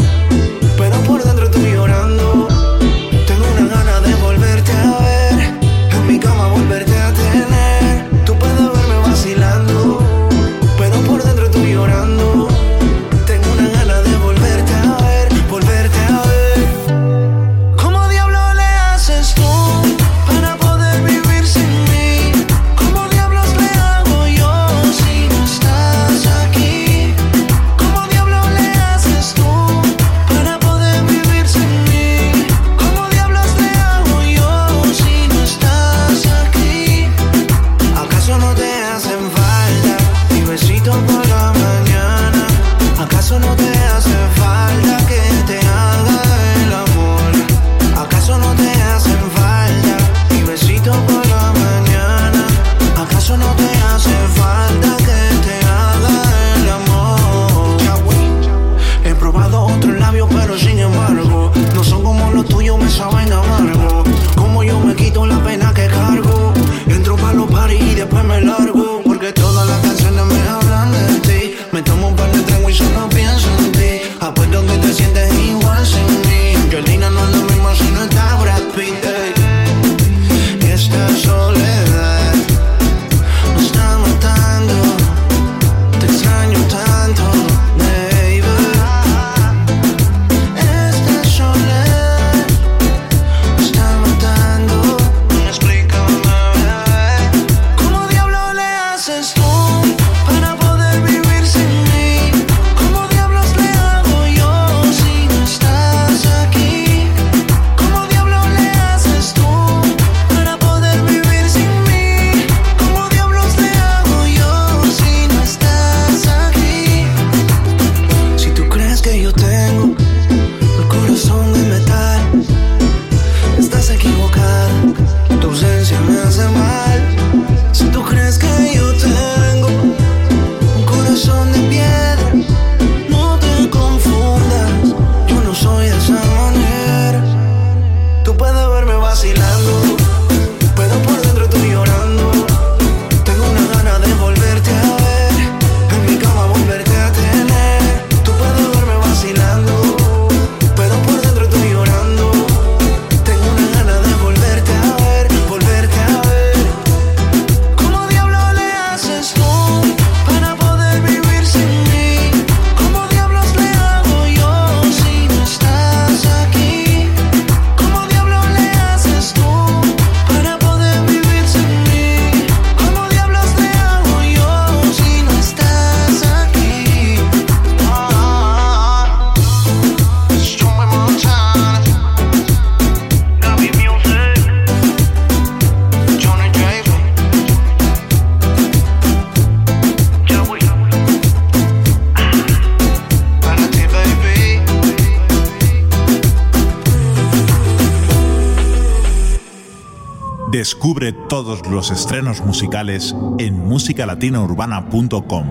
los 201.75 201.91
estrenos 201.91 202.39
musicales 202.39 203.13
en 203.37 203.59
musicalatinaurbana.com. 203.59 205.45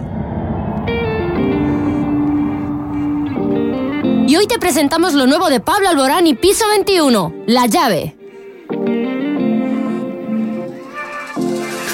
Y 4.26 4.34
hoy 4.34 4.46
te 4.46 4.58
presentamos 4.58 5.12
lo 5.12 5.26
nuevo 5.26 5.50
de 5.50 5.60
Pablo 5.60 5.90
Alborán 5.90 6.26
y 6.26 6.34
Piso 6.34 6.64
21, 6.70 7.34
La 7.46 7.66
llave. 7.66 8.16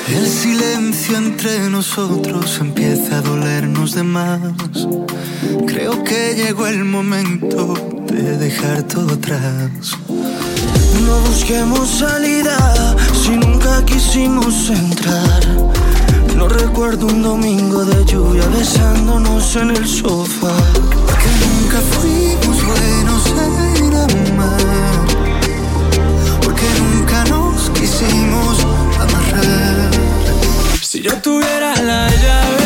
El 0.08 0.26
silencio 0.28 1.16
entre 1.18 1.68
nosotros 1.68 2.58
empieza 2.60 3.18
a 3.18 3.22
dolernos 3.22 3.96
de 3.96 4.04
más. 4.04 4.86
Creo 5.66 6.04
que 6.04 6.36
llegó 6.36 6.68
el 6.68 6.84
momento 6.84 7.74
de 8.06 8.36
dejar 8.38 8.84
todo 8.84 9.14
atrás. 9.14 9.98
No 11.04 11.18
busquemos 11.20 11.88
salida 11.88 12.96
si 13.12 13.30
quisimos 13.84 14.70
entrar. 14.70 15.42
No 16.36 16.48
recuerdo 16.48 17.06
un 17.06 17.22
domingo 17.22 17.84
de 17.84 18.04
lluvia 18.04 18.46
besándonos 18.48 19.56
en 19.56 19.70
el 19.70 19.86
sofá. 19.86 20.54
Que 21.22 21.30
nunca 21.44 21.78
fuimos 21.92 22.58
buenos 22.66 23.22
en 23.46 23.94
amar. 23.94 25.06
Porque 26.42 26.66
nunca 26.80 27.24
nos 27.26 27.70
quisimos 27.70 28.58
amarrar. 28.98 29.90
Si 30.82 31.00
yo 31.00 31.14
tuviera 31.22 31.74
la 31.76 32.08
llave 32.08 32.59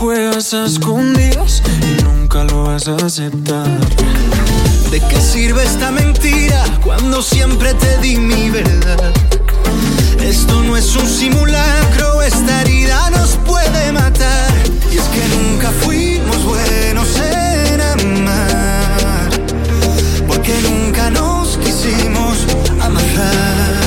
juegas 0.00 0.54
a 0.54 0.64
escondidas 0.64 1.62
y 1.82 2.02
nunca 2.02 2.42
lo 2.44 2.64
vas 2.64 2.88
a 2.88 2.96
aceptar. 3.04 3.68
¿De 4.90 4.98
qué 4.98 5.20
sirve 5.20 5.62
esta 5.62 5.90
mentira 5.90 6.64
cuando 6.82 7.20
siempre 7.20 7.74
te 7.74 7.98
di 7.98 8.16
mi 8.16 8.48
verdad? 8.48 9.12
Esto 10.24 10.62
no 10.62 10.74
es 10.78 10.96
un 10.96 11.06
simulacro, 11.06 12.22
esta 12.22 12.62
herida 12.62 13.10
nos 13.10 13.36
puede 13.44 13.92
matar. 13.92 14.50
Y 14.90 14.96
es 14.96 15.04
que 15.04 15.22
nunca 15.36 15.70
fuimos 15.70 16.44
buenos 16.44 17.08
en 17.18 17.80
amar, 17.82 19.30
porque 20.26 20.54
nunca 20.62 21.10
nos 21.10 21.58
quisimos 21.58 22.46
amarrar. 22.80 23.79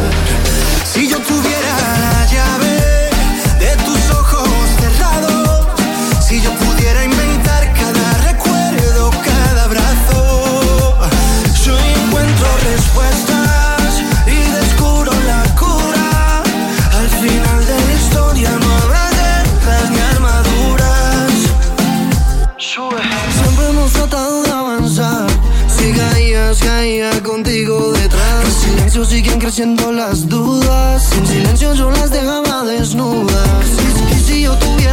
Silencio 29.04 29.06
siguen 29.06 29.39
creciendo 29.39 29.91
las 29.91 30.30
dudas. 30.30 31.12
En 31.18 31.28
silencio 31.28 31.74
yo 31.74 31.91
las 31.91 32.10
dejaba 32.10 32.64
desnudas. 32.64 33.68
Y 34.12 34.20
si 34.20 34.41
yo 34.43 34.56
tuviera 34.56 34.93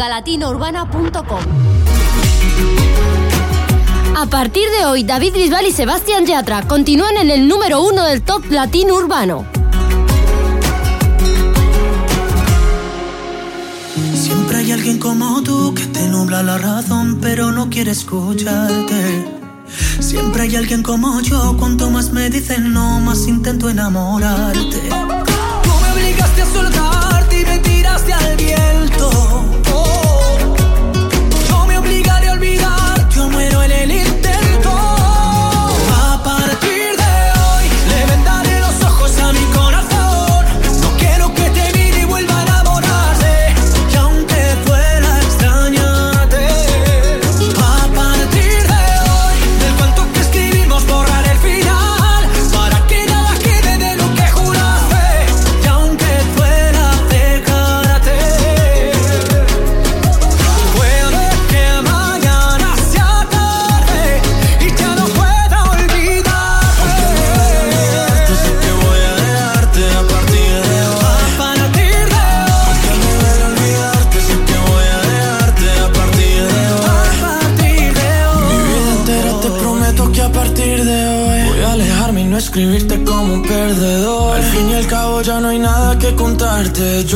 musicalatinourbana.com. 0.00 1.40
A 4.16 4.26
partir 4.26 4.64
de 4.78 4.86
hoy, 4.86 5.04
David 5.04 5.34
Bisbal 5.34 5.66
y 5.66 5.72
Sebastián 5.72 6.26
Yatra 6.26 6.62
continúan 6.62 7.16
en 7.18 7.30
el 7.30 7.46
número 7.46 7.82
uno 7.82 8.04
del 8.04 8.22
top 8.22 8.50
latino 8.50 8.94
urbano. 8.94 9.44
Siempre 14.14 14.58
hay 14.58 14.72
alguien 14.72 14.98
como 14.98 15.42
tú 15.42 15.74
que 15.74 15.84
te 15.86 16.08
nubla 16.08 16.42
la 16.42 16.58
razón, 16.58 17.18
pero 17.20 17.52
no 17.52 17.68
quiere 17.68 17.90
escucharte. 17.90 19.26
Siempre 20.00 20.44
hay 20.44 20.56
alguien 20.56 20.82
como 20.82 21.20
yo, 21.20 21.56
cuanto 21.58 21.90
más 21.90 22.10
me 22.10 22.30
dicen 22.30 22.72
no, 22.72 23.00
más 23.00 23.26
intento 23.26 23.68
enamorarte. 23.68 24.80
Tú 25.62 25.70
me 25.82 25.92
obligaste 25.92 26.42
a 26.42 26.46
soltarte 26.46 27.40
y 27.40 27.44
me 27.44 27.58
tiraste 27.58 28.12
al 28.12 28.36
bien 28.36 28.79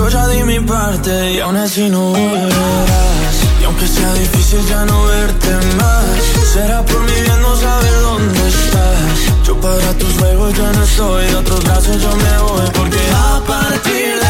Yo 0.05 0.11
ya 0.11 0.28
di 0.28 0.42
mi 0.42 0.61
parte 0.61 1.32
y 1.32 1.40
aún 1.40 1.57
así 1.57 1.88
no 1.88 2.11
volverás. 2.11 3.36
Y 3.59 3.64
aunque 3.64 3.86
sea 3.86 4.12
difícil 4.12 4.61
ya 4.68 4.84
no 4.84 5.02
verte 5.07 5.48
más, 5.78 6.05
será 6.52 6.84
por 6.84 7.00
mi 7.00 7.20
bien 7.22 7.40
no 7.40 7.57
saber 7.57 8.00
dónde 8.02 8.48
estás. 8.48 9.46
Yo 9.46 9.59
para 9.62 9.94
tus 9.94 10.12
juegos 10.18 10.52
ya 10.59 10.70
no 10.72 10.84
estoy, 10.84 11.24
de 11.24 11.36
otros 11.36 11.64
brazos 11.64 12.02
yo 12.02 12.16
me 12.16 12.38
voy 12.42 12.70
porque 12.74 12.98
a 13.14 13.40
partir 13.46 14.18
de 14.20 14.23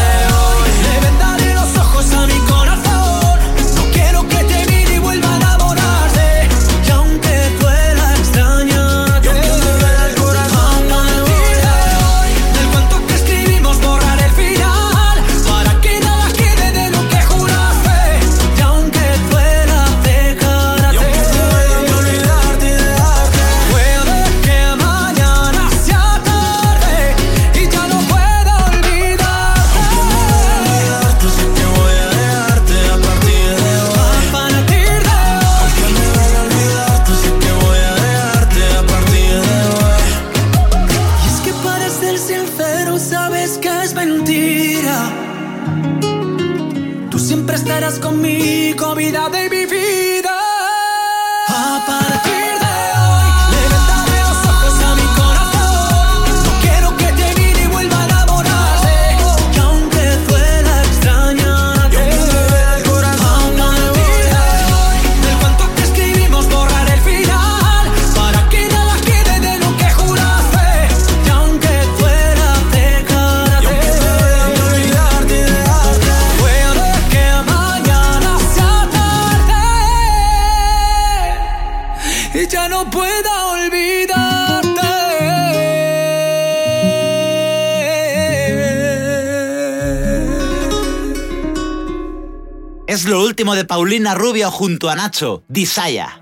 de 93.35 93.65
Paulina 93.65 94.15
Rubio 94.15 94.49
junto 94.49 94.89
a 94.89 94.95
Nacho, 94.95 95.43
Disaya. 95.49 96.21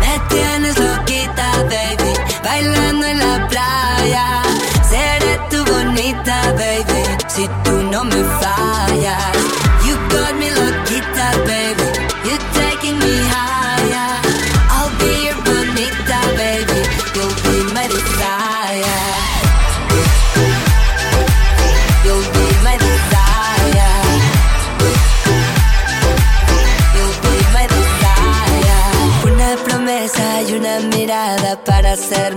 Me 0.00 0.20
tienes 0.28 0.78
loquita, 0.78 1.50
baby, 1.64 2.12
bailando 2.44 3.06
en 3.06 3.18
la 3.18 3.48
playa. 3.48 4.42
Seré 4.88 5.40
tu 5.48 5.64
bonita, 5.64 6.52
baby, 6.52 7.02
si 7.26 7.48
tú 7.64 7.72
no 7.90 8.04
me 8.04 8.22
fallas. 8.38 8.71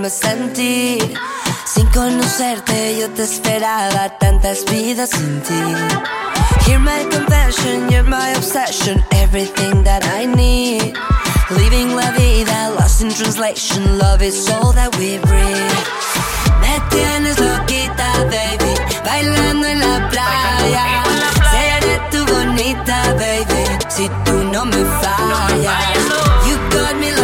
me 0.05 0.09
sentí. 0.11 0.99
Sin 1.65 1.87
conocerte 1.87 2.99
yo 2.99 3.09
te 3.09 3.23
esperaba 3.23 4.09
tantas 4.19 4.63
vidas 4.65 5.09
sin 5.09 5.41
ti. 5.41 5.61
Hear 6.65 6.79
my 6.79 7.03
confession, 7.09 7.89
you're 7.89 8.03
my 8.03 8.29
obsession, 8.35 9.03
everything 9.23 9.83
that 9.83 10.03
I 10.19 10.27
need. 10.27 10.93
Living 11.49 11.95
la 11.95 12.11
vida, 12.11 12.69
lost 12.77 13.01
in 13.01 13.09
translation, 13.09 13.97
love 13.97 14.21
is 14.21 14.47
all 14.49 14.73
that 14.73 14.95
we 14.99 15.17
breathe. 15.17 15.83
Me 16.61 16.73
tienes 16.91 17.39
loquita, 17.39 18.09
baby, 18.29 18.73
bailando 19.03 19.65
en 19.65 19.79
la 19.79 20.07
playa. 20.11 20.85
Seré 21.51 21.95
tu 22.11 22.19
bonita, 22.31 22.97
baby, 23.23 23.63
si 23.89 24.07
tú 24.23 24.35
no 24.53 24.65
me 24.65 24.83
fallas. 25.01 26.03
You 26.47 26.55
got 26.69 26.95
me 26.99 27.14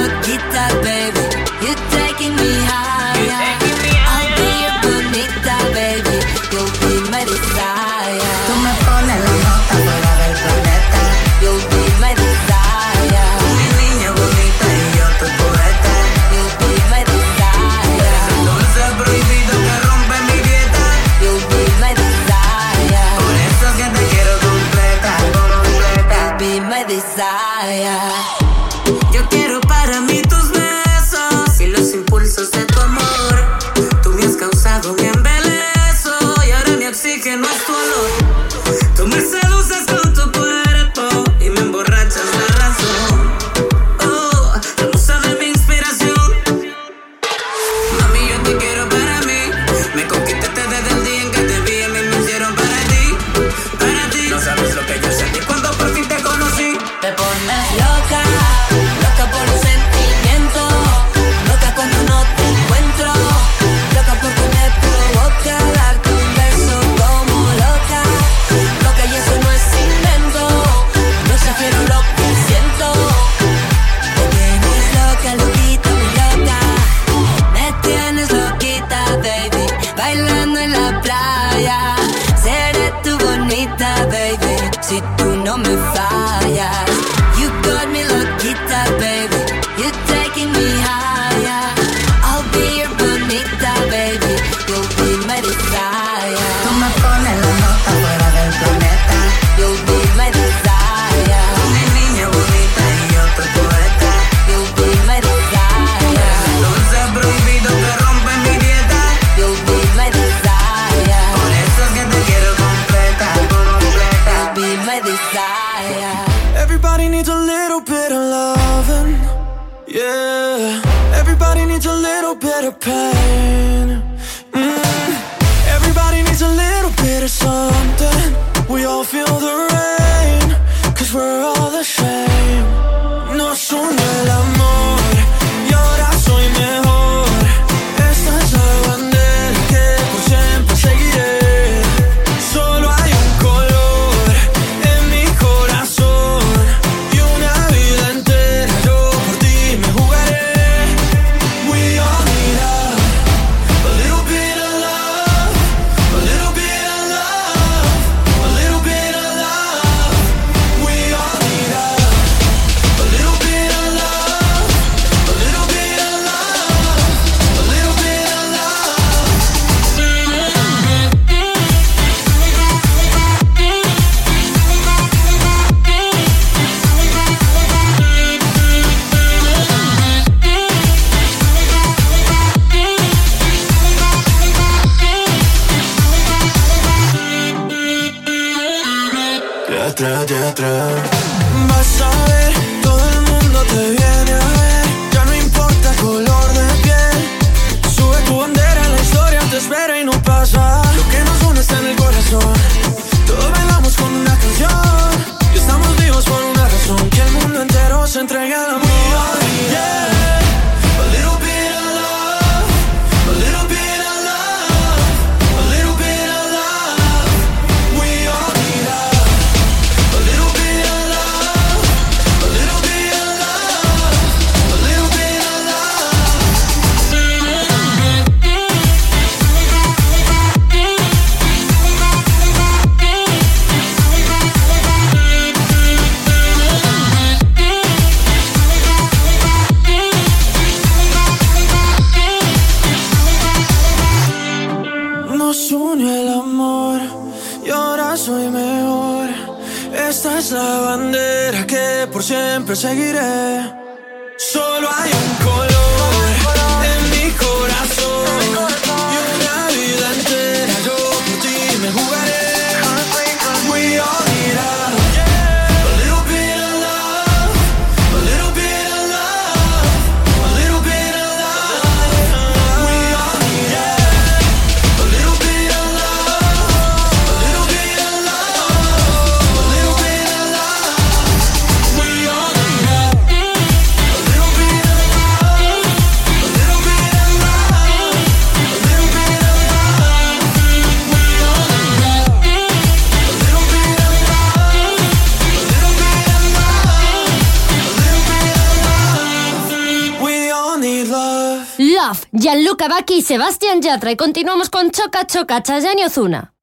Y 303.13 303.21
Sebastián 303.23 303.81
Yatra. 303.81 304.11
Y 304.11 304.15
continuamos 304.15 304.69
con 304.69 304.89
Choca 304.89 305.27
Choca, 305.27 305.61
Chayanne 305.61 305.99
y 306.01 306.05
Ozuna. 306.05 306.53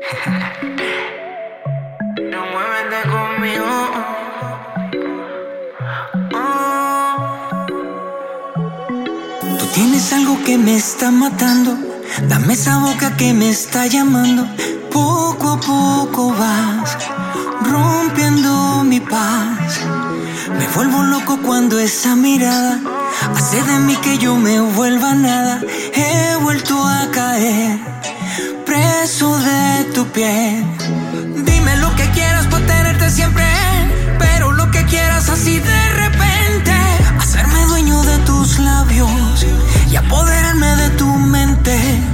Muévete 2.16 3.08
conmigo. 3.08 3.66
Tú 9.60 9.66
tienes 9.74 10.12
algo 10.12 10.42
que 10.44 10.58
me 10.58 10.74
está 10.74 11.12
matando. 11.12 11.78
Dame 12.28 12.54
esa 12.54 12.78
boca 12.78 13.16
que 13.16 13.32
me 13.32 13.48
está 13.50 13.86
llamando. 13.86 14.44
Poco 14.90 15.50
a 15.50 15.60
poco 15.60 16.34
vas 16.34 16.96
rompiendo 17.62 18.82
mi 18.82 18.98
paz. 18.98 19.82
Me 20.58 20.66
vuelvo 20.74 21.04
loco 21.04 21.38
cuando 21.42 21.78
esa 21.78 22.16
mirada 22.16 22.80
hace 23.36 23.62
de 23.62 23.78
mí 23.80 23.96
que 23.96 24.18
yo 24.18 24.36
me 24.36 24.60
vuelva 24.60 25.14
nada. 25.14 25.60
He 25.94 26.36
vuelto 26.42 26.82
a 26.84 27.10
caer 27.10 27.78
preso 28.64 29.36
de 29.38 29.84
tu 29.94 30.06
piel. 30.06 30.64
Dime 31.44 31.76
lo 31.76 31.94
que 31.96 32.08
quieras 32.10 32.46
por 32.46 32.60
tenerte 32.60 33.10
siempre, 33.10 33.44
pero 34.18 34.52
lo 34.52 34.70
que 34.70 34.84
quieras 34.84 35.28
así 35.28 35.58
de 35.58 35.90
repente. 35.90 36.72
Hacerme 37.18 37.64
dueño 37.66 38.02
de 38.02 38.18
tus 38.18 38.58
labios 38.58 39.46
y 39.90 39.96
apoderarme 39.96 40.76
de 40.76 40.90
tu 40.90 41.06
mente. 41.06 42.09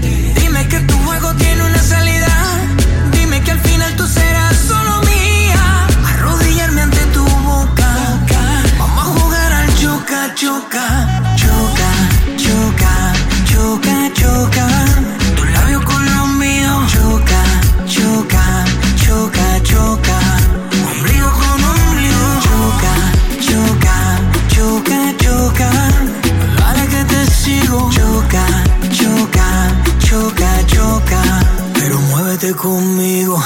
Conmigo. 32.54 33.38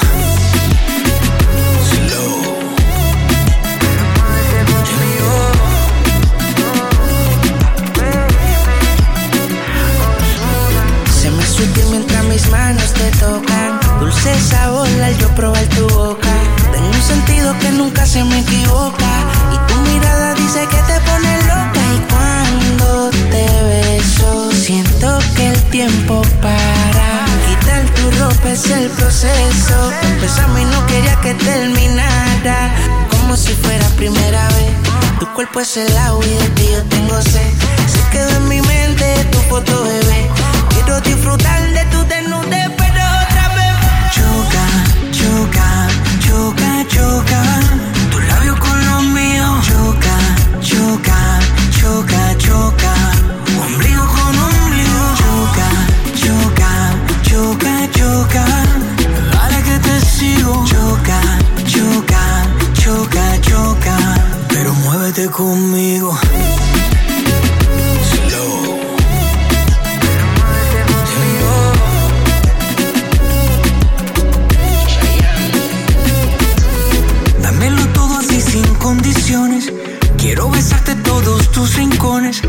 Dulce 14.31 14.49
sabor 14.49 14.89
al 14.89 15.19
yo 15.19 15.29
probar 15.35 15.65
tu 15.67 15.89
boca. 15.89 16.29
Tengo 16.73 16.89
un 16.89 17.03
sentido 17.03 17.59
que 17.59 17.71
nunca 17.73 18.07
se 18.07 18.23
me 18.25 18.41
equivoca. 18.41 19.11
Y 19.53 19.73
tu 19.73 19.81
mirada 19.91 20.35
dice 20.35 20.67
que 20.69 20.77
te 20.77 21.01
pone 21.01 21.37
loca. 21.43 21.83
Y 21.97 22.01
cuando 22.13 23.11
te 23.31 23.47
beso, 23.65 24.53
siento 24.53 25.19
que 25.35 25.49
el 25.49 25.63
tiempo 25.71 26.23
para. 26.41 27.25
Quitar 27.47 27.85
tu 27.97 28.11
ropa 28.19 28.51
es 28.51 28.71
el 28.71 28.89
proceso. 28.91 29.93
Empezamos 30.03 30.61
y 30.61 30.65
no 30.65 30.87
quería 30.87 31.21
que 31.21 31.35
terminara. 31.35 32.75
Como 33.11 33.37
si 33.37 33.53
fuera 33.55 33.87
primera 33.97 34.47
vez. 34.49 34.73
Tu 35.19 35.27
cuerpo 35.35 35.61
es 35.61 35.77
el 35.77 35.97
agua 35.99 36.25
y 36.25 36.35
de 36.35 36.49
ti 36.51 36.69
yo 36.73 36.83
tengo 36.85 37.21
sed. 37.23 37.53
Se 37.87 38.01
quedó 38.11 38.31
en 38.37 38.49
mi 38.49 38.61
mente 38.61 39.25
tu 39.33 39.39
foto, 39.51 39.85
bebé. 39.85 40.31
Quiero 40.71 41.01
disfrutar 41.01 41.61
de 41.73 41.85
tu 41.87 42.05
desnudez, 42.05 42.71
choca, 47.01 47.21
choca. 47.31 47.43
Tu 48.11 48.19
labio 48.21 48.55
con 48.59 48.77
los 48.87 49.03
míos. 49.17 49.67
Choca, 49.67 50.17
choca, 50.61 51.39
choca, 51.79 52.39
choca. 52.39 52.95
Ombligo 53.65 54.07
con 54.15 54.35
ombligo. 54.47 55.01
Choca, 55.21 55.69
choca, 56.23 56.71
choca, 57.29 57.73
choca. 57.97 58.45
Dale 59.33 59.63
que 59.63 59.79
te 59.87 60.01
sigo. 60.01 60.65
Choca, 60.67 61.21
choca, 61.73 62.23
choca, 62.83 63.41
choca. 63.41 63.97
Pero 64.49 64.75
muévete 64.75 65.27
conmigo. 65.31 66.19
Quiero 80.21 80.51
besarte 80.51 80.95
todos 80.97 81.51
tus 81.51 81.77
rincones. 81.77 82.43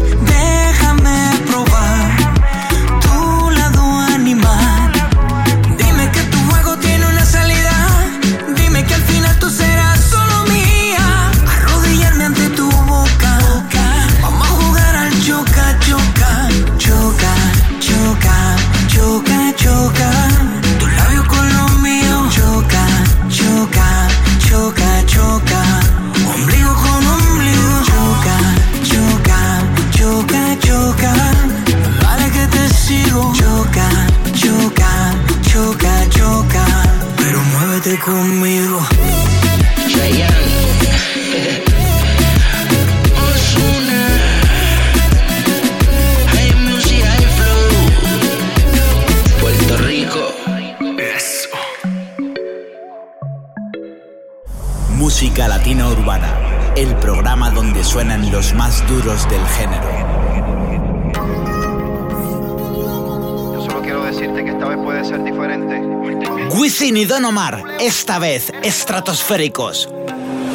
Wisin 66.91 66.97
y 66.97 67.05
Don 67.05 67.25
Omar, 67.25 67.63
esta 67.79 68.19
vez 68.19 68.51
estratosféricos. 68.63 69.87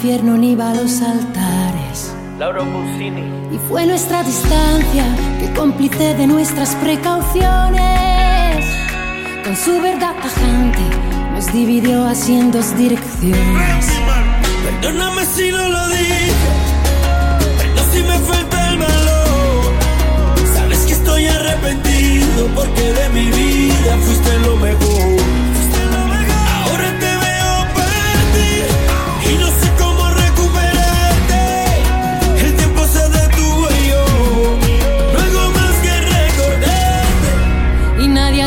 infierno 0.01 0.35
ni 0.35 0.55
va 0.55 0.71
a 0.71 0.73
los 0.73 0.99
altares. 0.99 2.11
Laura 2.39 2.63
Bucini. 2.63 3.21
Y 3.53 3.59
fue 3.69 3.85
nuestra 3.85 4.23
distancia 4.23 5.05
que 5.39 5.53
cómplice 5.53 6.15
de 6.15 6.25
nuestras 6.25 6.73
precauciones, 6.77 8.65
con 9.43 9.55
su 9.55 9.79
verdad 9.79 10.15
tajante, 10.15 10.79
nos 11.35 11.53
dividió 11.53 12.03
así 12.07 12.33
en 12.33 12.51
dos 12.51 12.75
direcciones. 12.75 13.85
Perdóname 14.81 15.23
si 15.23 15.51
no 15.51 15.69
lo 15.69 15.87
dije, 15.89 16.33
pero 17.59 17.83
si 17.93 18.01
me 18.01 18.17
falta 18.17 18.69
el 18.69 18.79
valor. 18.79 19.73
Sabes 20.55 20.79
que 20.79 20.93
estoy 20.93 21.27
arrepentido 21.27 22.47
porque 22.55 22.81
de 22.81 23.09
mi 23.09 23.25
vida 23.29 23.97
fuiste 24.03 24.39
lo 24.39 24.55
mejor. 24.55 25.30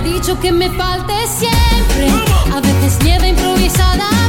dicho 0.05 0.39
que 0.39 0.53
me 0.53 0.71
falte 0.71 1.15
siempre. 1.27 2.09
A 2.53 2.61
veces 2.61 2.99
nieve 3.03 3.29
improvisada. 3.29 4.24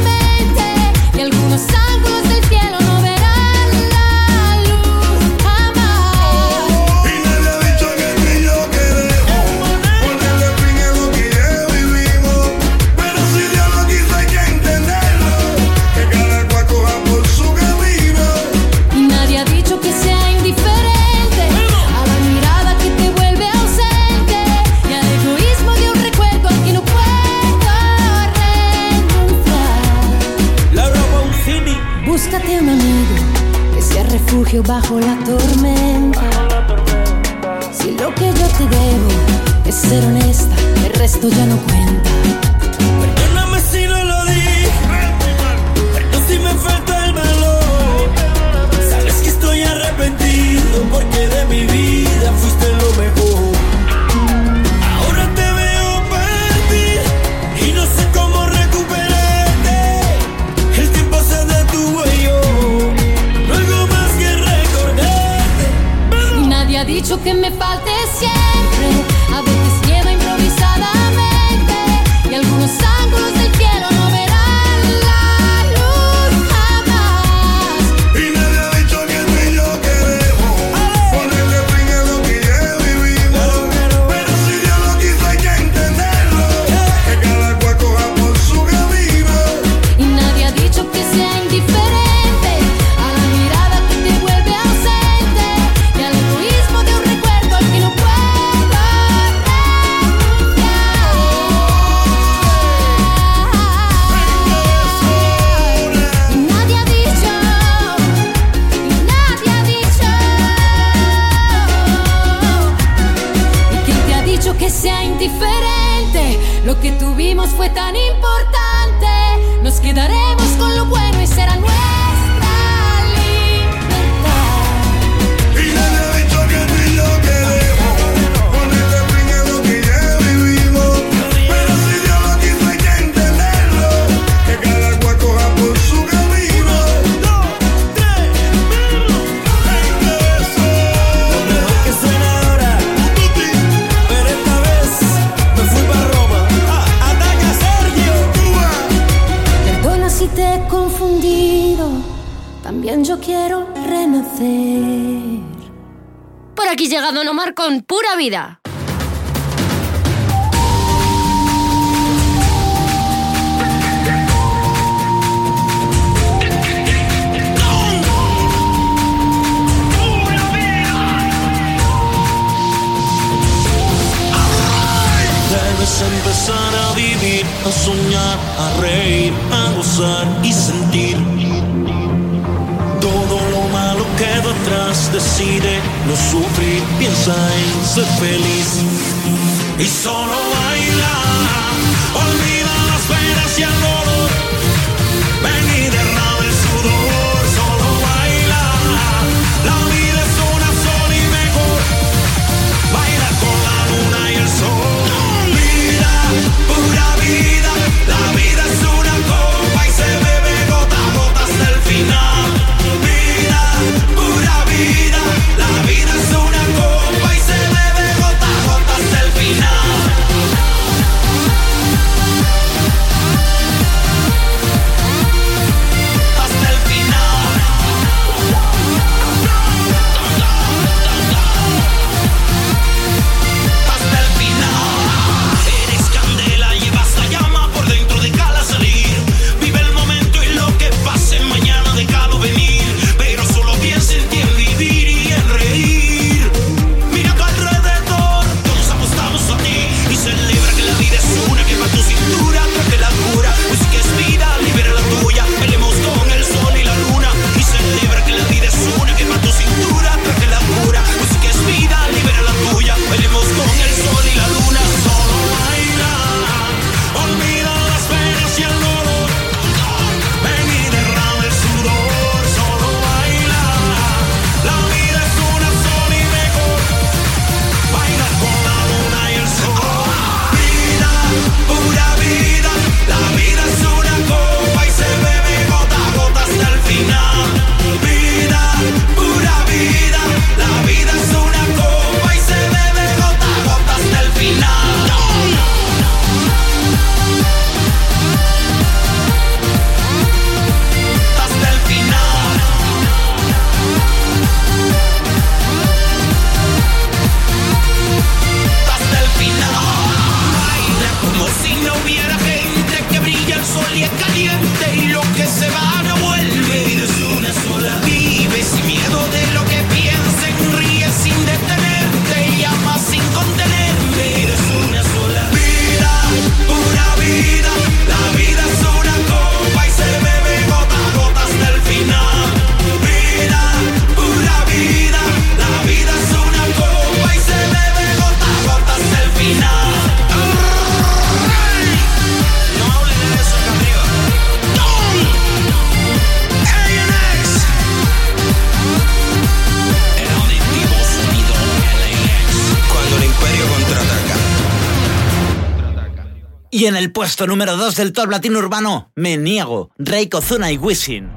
puesto 357.36 357.48
número 357.48 357.76
2 357.76 357.96
del 357.96 358.12
top 358.14 358.30
latino 358.30 358.60
urbano, 358.60 359.10
Me 359.14 359.36
Niego, 359.36 359.90
Rey 359.98 360.26
Ozuna 360.32 360.72
y 360.72 360.78
Wisin. 360.78 361.28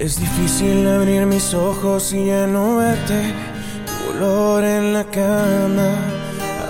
Es 0.00 0.18
difícil 0.18 0.88
abrir 0.88 1.26
mis 1.26 1.54
ojos 1.54 2.12
y 2.12 2.26
ya 2.26 2.48
no 2.48 2.78
verte. 2.78 3.32
Tu 3.86 4.16
olor 4.16 4.64
en 4.64 4.92
la 4.92 5.04
cama 5.04 5.90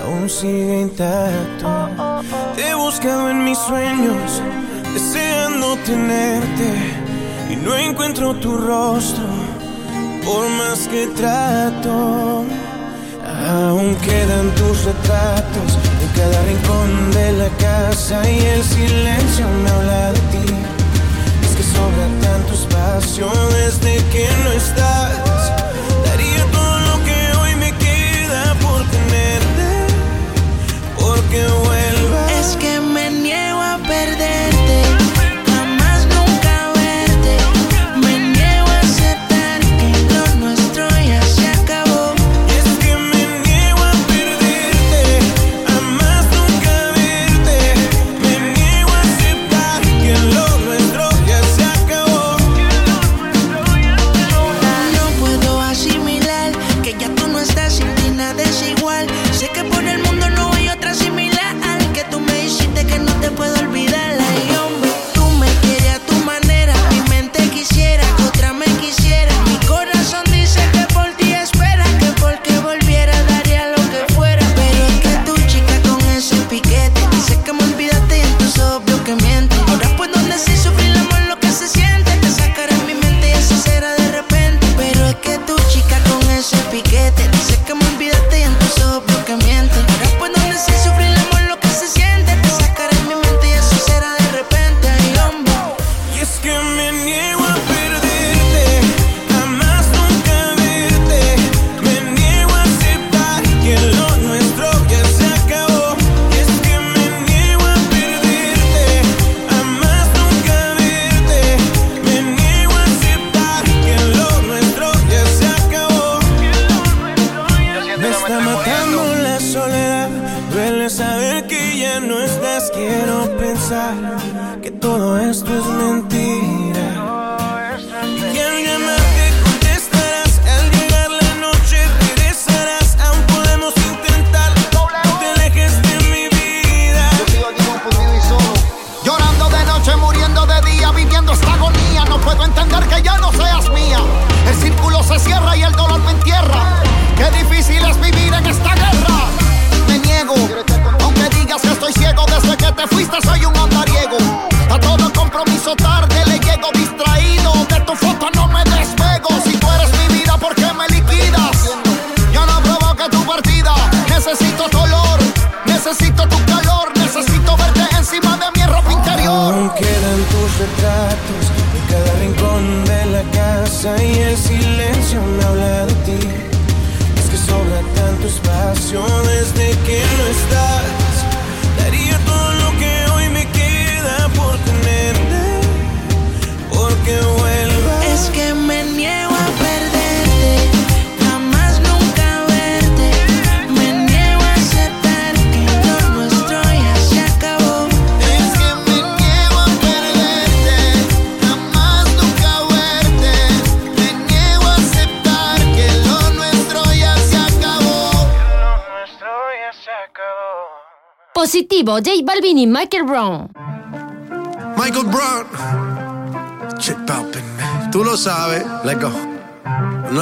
aún 0.03 0.29
sigue 0.29 0.81
intacto. 0.81 1.89
Te 2.55 2.69
he 2.69 2.75
buscado 2.75 3.27
en 3.31 3.43
mis 3.43 3.57
sueños, 3.57 4.39
deseando 4.93 5.75
tenerte. 5.77 6.73
Y 7.49 7.55
no 7.55 7.75
encuentro 7.75 8.35
tu 8.35 8.55
rostro, 8.55 9.25
por 10.23 10.47
más 10.49 10.87
que 10.89 11.07
trato. 11.07 12.45
Aún 13.43 13.95
quedan 13.95 14.49
tus 14.55 14.85
retratos 14.85 15.77
en 16.01 16.09
cada 16.15 16.41
rincón 16.43 17.11
de 17.11 17.31
la 17.33 17.49
casa 17.57 18.29
y 18.29 18.39
el 18.39 18.63
silencio 18.63 19.45
me 19.63 19.69
habla 19.69 20.13
de 20.13 20.19
ti. 20.31 20.53
Es 21.43 21.55
que 21.55 21.63
sobra 21.63 22.07
tanto 22.21 22.53
espacio 22.53 23.29
desde 23.51 23.97
que 24.11 24.27
no 24.43 24.51
estás. 24.51 25.51
Daría 26.05 26.45
todo 26.51 26.79
lo 26.79 27.03
que 27.03 27.37
hoy 27.39 27.55
me 27.57 27.71
queda 27.73 28.55
por 28.61 28.81
tenerte, 28.89 29.67
porque 30.97 31.45
vuelvas. 31.65 32.31
Es 32.31 32.55
que 32.55 32.79
me 32.79 33.11
niego 33.11 33.61
a 33.61 33.77
perderte. 33.79 35.04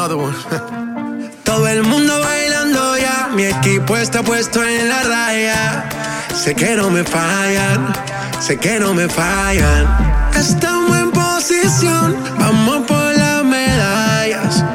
Todo 1.46 1.66
el 1.70 1.82
mundo 1.84 2.20
bailando 2.20 2.98
ya, 2.98 3.30
mi 3.34 3.46
equipo 3.46 3.96
está 3.96 4.22
puesto 4.22 4.62
en 4.62 4.90
la 4.90 5.02
raya. 5.04 5.90
Sé 6.36 6.54
que 6.54 6.76
no 6.76 6.90
me 6.90 7.06
fallan, 7.06 7.94
sé 8.42 8.58
que 8.58 8.82
no 8.82 8.94
me 8.94 9.08
fallan. 9.08 9.88
Estamos 10.36 10.98
en 10.98 11.12
posición, 11.12 12.18
vamos 12.38 12.86
por 12.86 13.18
las 13.18 13.46
medallas. 13.46 14.66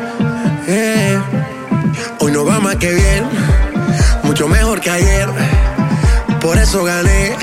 Eh. 0.67 1.21
Hoy 2.21 2.33
no 2.33 2.47
va 2.47 2.59
más 2.61 2.77
que 2.77 2.95
bien, 2.95 3.25
mucho 4.23 4.49
mejor 4.49 4.81
que 4.81 4.91
ayer. 4.91 5.29
Por 6.41 6.57
eso 6.57 6.85
gané 6.85 7.37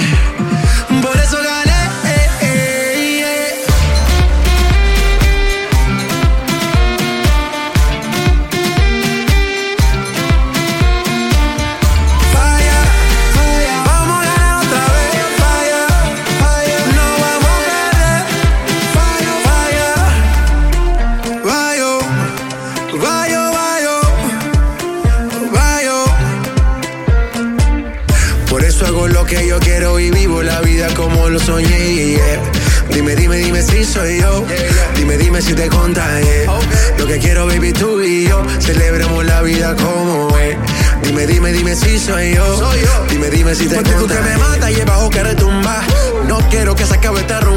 necesite 43.55 43.75
Porque 43.75 43.91
tú 43.91 44.07
que 44.07 44.21
me 44.21 44.37
mata 44.37 44.71
y 44.71 44.75
el 44.75 44.85
bajo 44.85 45.09
que 45.09 45.23
retumba. 45.23 45.81
No 46.27 46.37
quiero 46.49 46.75
que 46.75 46.85
se 46.85 46.95
acabe 46.95 47.21
esta 47.21 47.39
ruta 47.39 47.54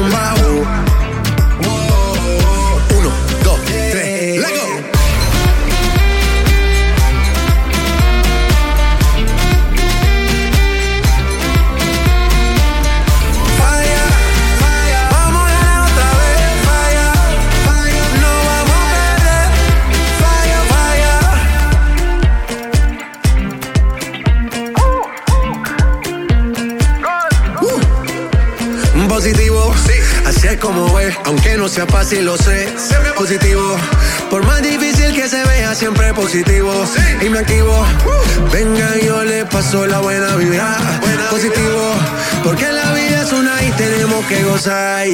sea 31.79 31.87
fácil, 31.87 32.25
lo 32.25 32.35
sé. 32.35 32.67
Positivo, 33.15 33.77
por 34.29 34.45
más 34.45 34.61
difícil 34.61 35.13
que 35.13 35.29
se 35.29 35.41
vea, 35.45 35.73
siempre 35.73 36.13
positivo. 36.13 36.73
Y 37.21 37.29
me 37.29 37.39
activo, 37.39 37.85
venga, 38.51 38.97
yo 38.97 39.23
le 39.23 39.45
paso 39.45 39.85
la 39.85 39.99
buena 39.99 40.35
vibra. 40.35 40.77
Positivo, 41.29 41.93
porque 42.43 42.69
la 42.69 42.91
vida 42.91 43.21
es 43.21 43.31
una 43.31 43.63
y 43.63 43.71
tenemos 43.71 44.25
que 44.25 44.43
gozar. 44.43 45.07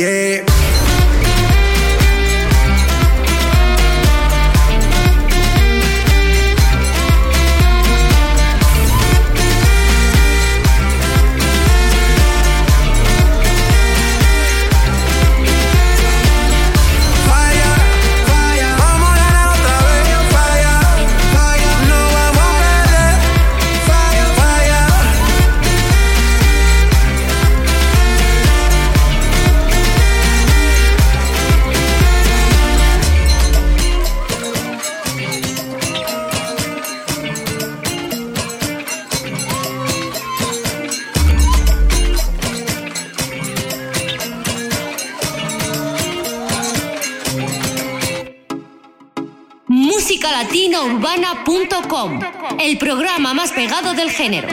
El 52.59 52.77
programa 52.79 53.33
más 53.35 53.51
pegado 53.51 53.93
del 53.93 54.09
género. 54.09 54.47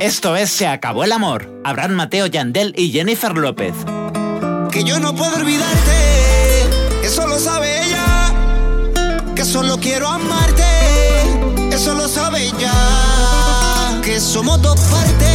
Esto 0.00 0.34
es 0.36 0.50
Se 0.50 0.66
acabó 0.66 1.04
el 1.04 1.12
amor. 1.12 1.60
Abraham 1.64 1.92
Mateo 1.92 2.26
Yandel 2.26 2.74
y 2.76 2.90
Jennifer 2.90 3.36
López. 3.36 3.74
Que 4.72 4.82
yo 4.82 4.98
no 4.98 5.14
puedo 5.14 5.36
olvidarte, 5.36 7.04
eso 7.04 7.26
lo 7.26 7.38
sabe 7.38 7.84
ella. 7.84 8.32
Que 9.36 9.44
solo 9.44 9.78
quiero 9.78 10.08
amarte, 10.08 10.64
eso 11.70 11.94
lo 11.94 12.08
sabe 12.08 12.44
ella. 12.44 12.72
Que 14.02 14.18
somos 14.18 14.60
dos 14.62 14.80
partes 14.80 15.27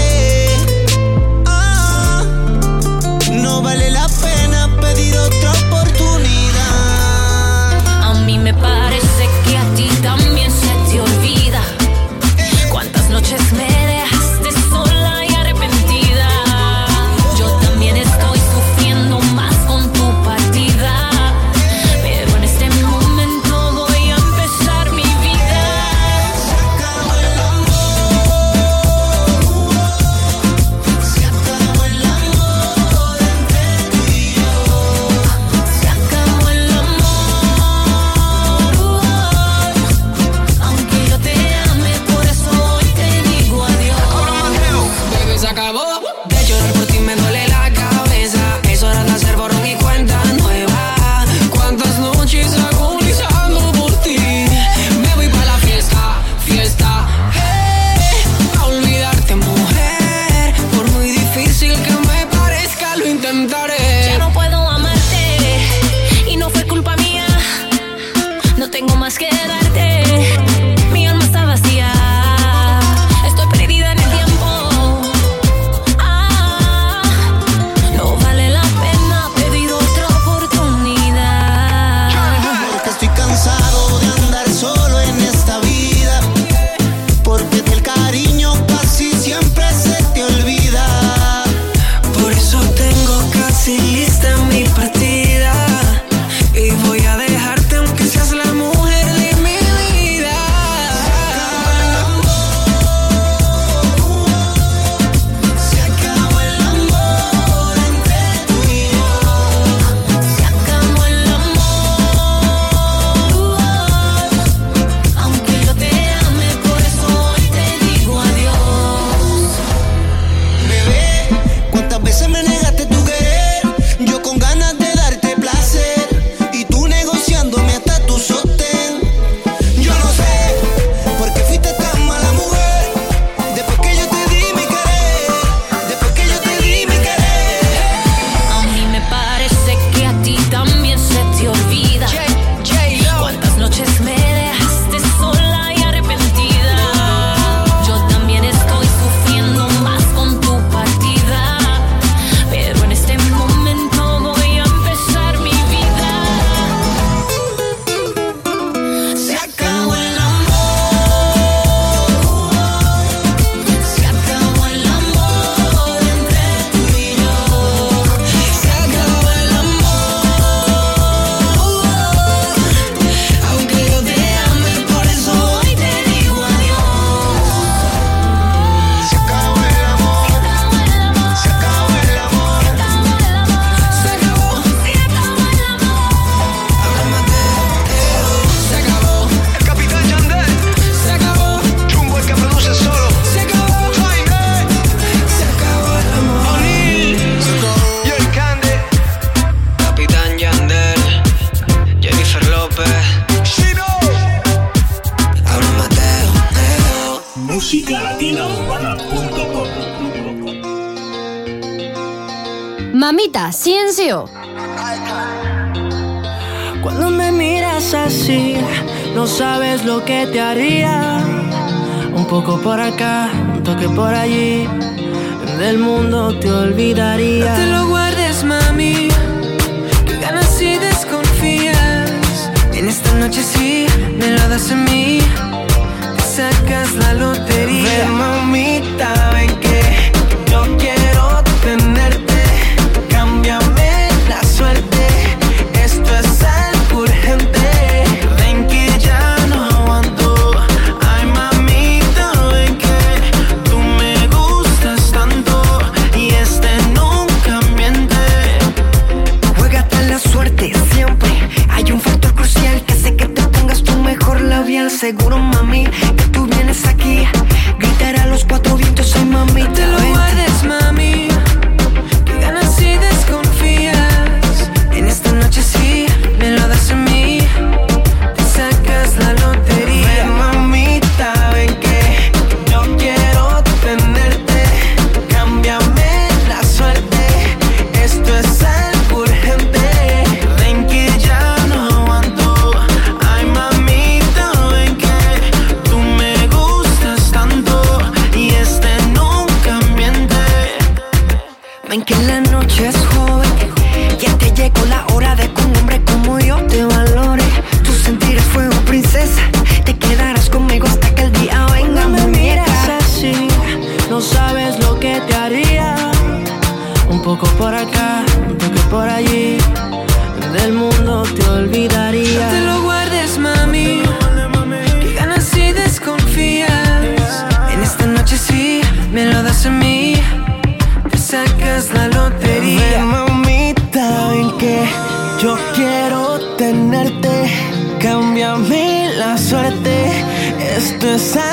innocent 341.13 341.52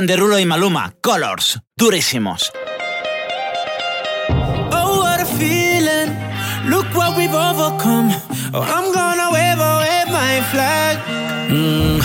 son 0.00 0.06
Derulo 0.06 0.38
y 0.38 0.46
Maluma, 0.46 0.94
Colors, 1.02 1.60
durísimos. 1.76 2.50
Oh, 4.72 5.00
what 5.02 5.20
a 5.20 5.26
feeling, 5.26 6.16
look 6.70 6.86
what 6.94 7.18
we've 7.18 7.34
overcome. 7.34 8.10
Oh, 8.54 8.62
I'm 8.62 8.94
gonna 8.94 9.30
wave, 9.30 9.58
wave 9.58 10.08
my 10.08 10.40
flag. 10.52 10.96
Mm, 11.50 12.00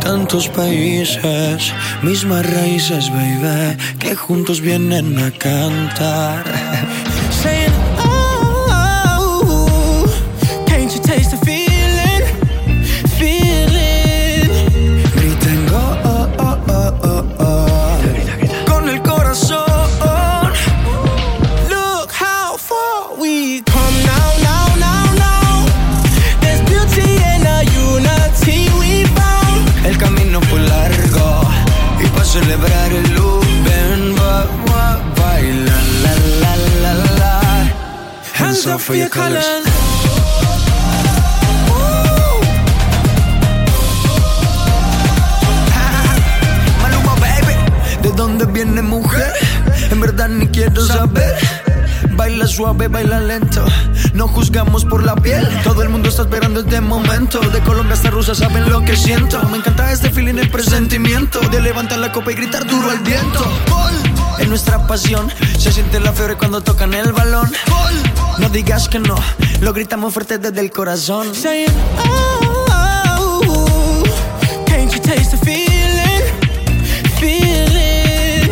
tantos 0.00 0.48
países, 0.48 1.72
mismas 2.02 2.44
raíces, 2.44 3.08
baby, 3.10 3.76
que 4.00 4.16
juntos 4.16 4.60
vienen 4.60 5.16
a 5.18 5.30
cantar. 5.30 6.44
for 38.88 38.96
your 38.96 39.10
colors. 39.10 39.44
Maluma, 46.80 47.14
¿de 48.02 48.12
dónde 48.12 48.46
viene 48.46 48.80
mujer? 48.80 49.34
En 49.90 50.00
verdad 50.00 50.30
ni 50.30 50.46
quiero 50.46 50.80
saber. 50.86 51.36
Baila 52.12 52.46
suave, 52.46 52.88
baila 52.88 53.20
lento. 53.20 53.62
No 54.14 54.26
juzgamos 54.26 54.86
por 54.86 55.04
la 55.04 55.14
piel. 55.16 55.46
Todo 55.64 55.82
el 55.82 55.90
mundo 55.90 56.08
está 56.08 56.22
esperando 56.22 56.60
este 56.60 56.80
momento. 56.80 57.40
De 57.40 57.60
Colombia 57.60 57.92
hasta 57.92 58.08
Rusia 58.08 58.34
saben 58.34 58.70
lo 58.70 58.80
que 58.86 58.96
siento. 58.96 59.38
Me 59.50 59.58
encanta 59.58 59.92
este 59.92 60.08
feeling, 60.08 60.38
el 60.38 60.48
presentimiento. 60.48 61.40
De 61.50 61.60
levantar 61.60 61.98
la 61.98 62.10
copa 62.10 62.32
y 62.32 62.36
gritar 62.36 62.66
duro 62.66 62.90
al 62.90 63.00
viento. 63.00 63.44
Gol, 63.68 63.92
en 64.38 64.48
nuestra 64.48 64.86
pasión 64.86 65.30
se 65.58 65.72
siente 65.72 66.00
la 66.00 66.14
fiebre 66.14 66.36
cuando 66.36 66.62
tocan 66.62 66.94
el 66.94 67.12
balón. 67.12 67.52
No 68.38 68.48
digas 68.48 68.88
que 68.88 68.98
no, 68.98 69.14
lo 69.60 69.72
gritamos 69.72 70.12
fuerte 70.14 70.38
desde 70.38 70.60
el 70.60 70.70
corazón. 70.70 71.34
Saying, 71.34 71.68
oh, 71.98 74.04
can't 74.66 74.92
you 74.92 75.00
taste 75.00 75.30
the 75.32 75.36
feeling? 75.38 76.22
Feeling. 77.18 78.48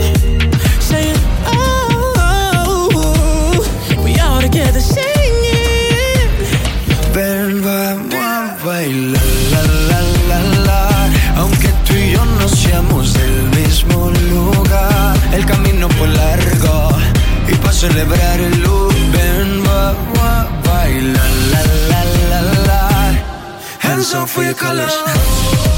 Saying, 0.81 1.17
oh, 1.47 2.89
we 4.05 4.19
all 4.19 4.41
together 4.41 4.81
singing. 4.81 5.05
Ven, 7.15 7.63
vamos 7.63 8.15
a 8.15 8.57
bailar, 8.65 9.23
la, 9.53 9.63
la, 9.89 10.01
la, 10.29 10.41
la. 10.65 10.89
Aunque 11.37 11.69
tú 11.87 11.95
y 11.95 12.11
yo 12.11 12.25
no 12.25 12.49
seamos 12.49 13.15
del 13.15 13.43
mismo 13.57 14.11
lugar, 14.11 15.17
el 15.33 15.47
camino 15.47 15.89
fue 15.91 16.09
largo 16.09 16.89
y 17.49 17.55
para 17.55 17.73
celebrar 17.73 18.41
el 18.41 18.56
so 24.07 24.25
for 24.25 24.45
your 24.45 24.55
colors. 24.55 25.76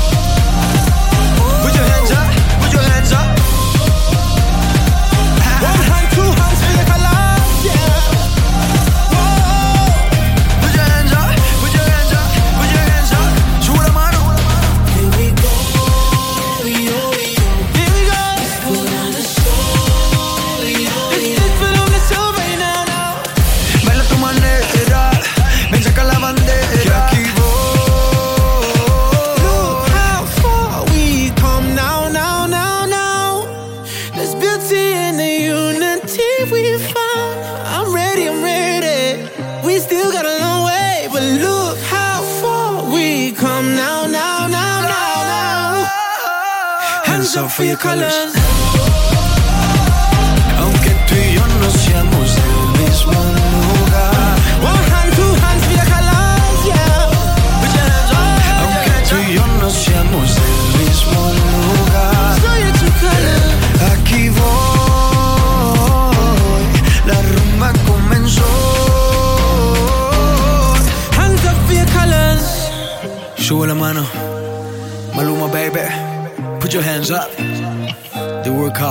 Your 47.68 47.76
colors. 47.76 48.37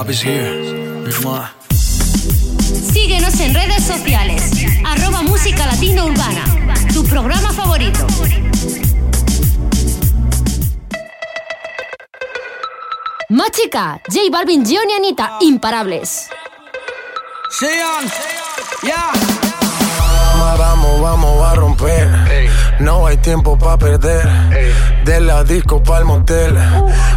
Is 0.10 0.24
here. 0.24 1.12
Síguenos 2.94 3.38
en 3.42 3.54
redes 3.54 3.84
sociales. 3.84 4.52
Arroba 4.86 5.22
Música 5.22 5.66
Latina 5.66 6.06
Urbana. 6.06 6.46
Tu 6.94 7.04
programa 7.06 7.52
favorito. 7.52 8.08
Machica, 13.30 14.00
J 14.08 14.20
Balvin, 14.32 14.66
Gion 14.66 14.90
y 14.90 14.94
Anita, 14.94 15.40
imparables. 15.42 16.30
Sean, 17.50 18.06
ya. 18.84 19.12
Vamos, 20.58 21.02
vamos 21.02 21.46
a 21.46 21.56
romper. 21.56 22.08
No 22.80 23.08
hay 23.08 23.18
tiempo 23.18 23.60
para 23.60 23.78
perder. 23.78 24.26
De 25.04 25.20
la 25.20 25.44
disco 25.44 25.84
pa'l 25.84 26.06
motel. 26.06 26.56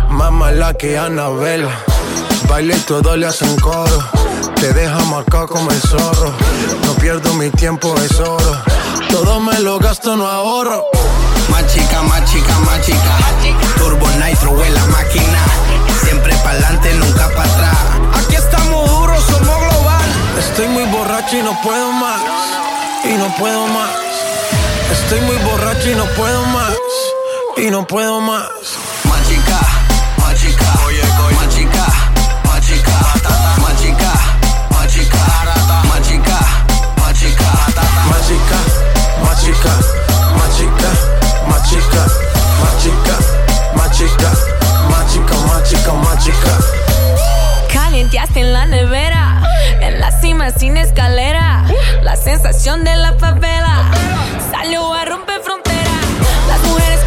Más 0.09 0.33
mala 0.33 0.75
que 0.75 0.99
Anabel. 0.99 1.69
Baile 2.51 2.77
y 2.77 2.81
todo 2.81 3.16
le 3.16 3.28
hacen 3.28 3.56
coro. 3.60 4.05
Te 4.56 4.72
deja 4.72 4.98
marcado 5.05 5.47
como 5.47 5.70
el 5.70 5.81
zorro. 5.81 6.35
No 6.85 6.94
pierdo 6.94 7.32
mi 7.35 7.48
tiempo, 7.51 7.94
es 7.98 8.18
oro. 8.18 8.62
Todo 9.09 9.39
me 9.39 9.56
lo 9.60 9.78
gasto, 9.78 10.16
no 10.16 10.27
ahorro. 10.27 10.85
Más 11.48 11.64
chica, 11.72 12.02
más 12.02 12.24
chica, 12.24 12.59
más 12.66 12.85
chica. 12.85 13.16
Turbo 13.78 14.05
Nitro 14.18 14.64
en 14.64 14.74
la 14.74 14.85
máquina. 14.86 15.44
Siempre 16.02 16.35
pa'lante, 16.43 16.93
nunca 16.94 17.28
para 17.36 17.52
atrás. 17.52 17.78
Aquí 18.18 18.35
estamos 18.35 18.90
duros, 18.90 19.22
somos 19.22 19.59
global. 19.60 20.09
Estoy 20.40 20.66
muy 20.66 20.85
borracho 20.86 21.36
y 21.39 21.43
no 21.43 21.56
puedo 21.62 21.93
más. 21.93 22.20
Y 23.05 23.14
no 23.14 23.32
puedo 23.39 23.66
más. 23.68 23.90
Estoy 24.90 25.20
muy 25.20 25.36
borracho 25.36 25.89
y 25.89 25.94
no 25.94 26.05
puedo 26.16 26.44
más. 26.47 26.74
Y 27.56 27.70
no 27.70 27.86
puedo 27.86 28.20
más. 28.20 28.43
Más 29.05 29.28
chica, 29.28 29.60
más 30.18 30.35
chica. 30.35 30.66
Oye, 30.85 31.02
Más 31.36 31.40
chica, 39.61 39.77
más 40.37 40.57
chica, 40.57 40.91
más 41.47 41.69
chica, 41.69 42.07
más 43.77 45.69
chica, 45.69 45.93
más. 45.93 46.24
Calienteaste 47.73 48.41
en 48.41 48.53
la 48.53 48.66
nevera, 48.66 49.43
en 49.81 50.01
la 50.01 50.11
cima 50.20 50.51
sin 50.51 50.77
escalera. 50.77 51.65
La 52.03 52.16
sensación 52.16 52.85
de 52.85 52.97
la 52.97 53.12
favela 53.15 53.91
salió 54.51 54.93
a 54.95 55.05
romper 55.05 55.41
frontera. 55.43 55.91
Las 56.49 56.62
mujeres 56.69 57.01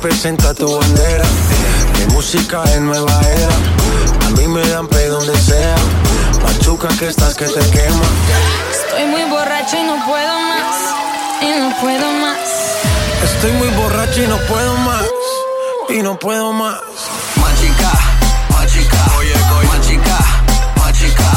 Representa 0.00 0.54
tu 0.54 0.78
bandera. 0.78 1.24
Mi 1.98 2.14
música 2.14 2.62
es 2.72 2.80
nueva 2.80 3.20
era. 3.20 4.26
A 4.28 4.30
mí 4.30 4.46
me 4.46 4.64
dan 4.68 4.86
pe 4.86 5.08
donde 5.08 5.36
sea. 5.36 5.74
Machuca 6.40 6.86
que 6.96 7.08
estás 7.08 7.34
que 7.34 7.46
te 7.46 7.58
quema. 7.70 8.06
Estoy 8.70 9.06
muy 9.06 9.24
borracho 9.24 9.76
y 9.76 9.82
no 9.82 9.96
puedo 10.06 10.38
más. 10.38 10.76
Y 11.42 11.50
no 11.58 11.74
puedo 11.80 12.12
más. 12.12 12.38
Estoy 13.24 13.50
muy 13.54 13.68
borracho 13.70 14.22
y 14.22 14.28
no 14.28 14.36
puedo 14.46 14.72
más. 14.76 15.04
Y 15.88 16.00
no 16.00 16.16
puedo 16.16 16.52
más. 16.52 16.78
Más 17.34 17.60
chica, 17.60 17.90
más 18.50 18.72
chica. 18.72 18.98
Oye, 19.18 19.34
Más 19.66 19.80
chica, 19.80 20.18
más 20.76 20.92
chica. 20.92 21.28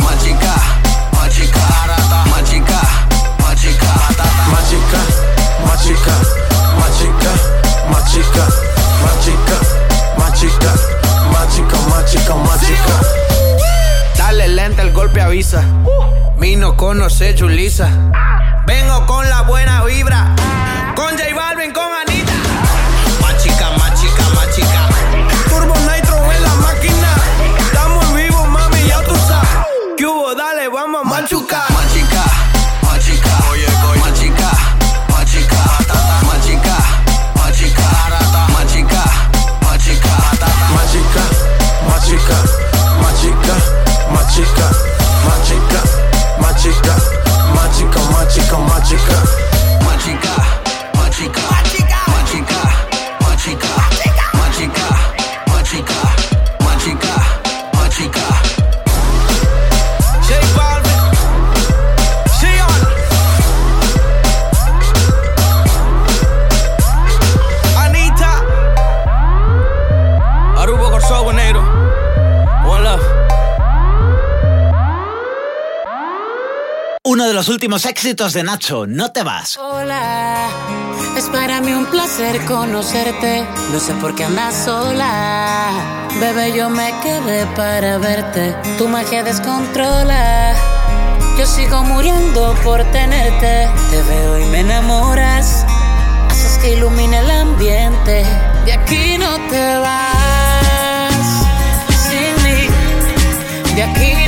Más 0.00 0.24
chica, 0.24 0.54
más 5.62 5.84
chica. 5.84 6.12
Más 6.78 7.67
mágica, 7.90 8.46
machica, 9.02 9.58
mágica, 10.16 10.72
machica, 11.32 11.78
machica, 11.88 12.34
mágica. 12.34 13.00
Dale 14.16 14.48
lenta, 14.48 14.82
el 14.82 14.92
golpe 14.92 15.20
avisa. 15.20 15.62
Vino 16.38 16.76
conoce 16.76 17.34
Julisa. 17.38 17.88
Vengo 18.66 19.06
con 19.06 19.28
la 19.28 19.42
buena 19.42 19.84
vibra. 19.84 20.34
Con 20.94 21.16
J 21.16 21.34
Balvin, 21.34 21.72
con 21.72 21.97
automática. 48.50 49.37
Uno 77.10 77.26
de 77.26 77.32
los 77.32 77.48
últimos 77.48 77.86
éxitos 77.86 78.34
de 78.34 78.42
Nacho, 78.42 78.86
No 78.86 79.10
te 79.10 79.22
vas. 79.22 79.56
Hola, 79.56 80.50
es 81.16 81.24
para 81.30 81.58
mí 81.62 81.72
un 81.72 81.86
placer 81.86 82.44
conocerte. 82.44 83.46
No 83.72 83.80
sé 83.80 83.94
por 83.94 84.14
qué 84.14 84.24
andas 84.24 84.54
sola. 84.54 86.06
Bebé, 86.20 86.52
yo 86.54 86.68
me 86.68 86.92
quedé 87.02 87.46
para 87.56 87.96
verte. 87.96 88.54
Tu 88.76 88.86
magia 88.88 89.22
descontrola. 89.22 90.54
Yo 91.38 91.46
sigo 91.46 91.82
muriendo 91.82 92.54
por 92.62 92.84
tenerte. 92.92 93.70
Te 93.90 94.02
veo 94.02 94.40
y 94.40 94.44
me 94.50 94.60
enamoras. 94.60 95.64
Haces 96.28 96.58
que 96.58 96.74
ilumine 96.74 97.20
el 97.20 97.30
ambiente. 97.30 98.22
De 98.66 98.72
aquí 98.74 99.16
no 99.16 99.34
te 99.48 99.78
vas. 99.78 101.46
Sin 102.06 102.34
mí. 102.44 102.68
De 103.74 103.82
aquí 103.82 104.27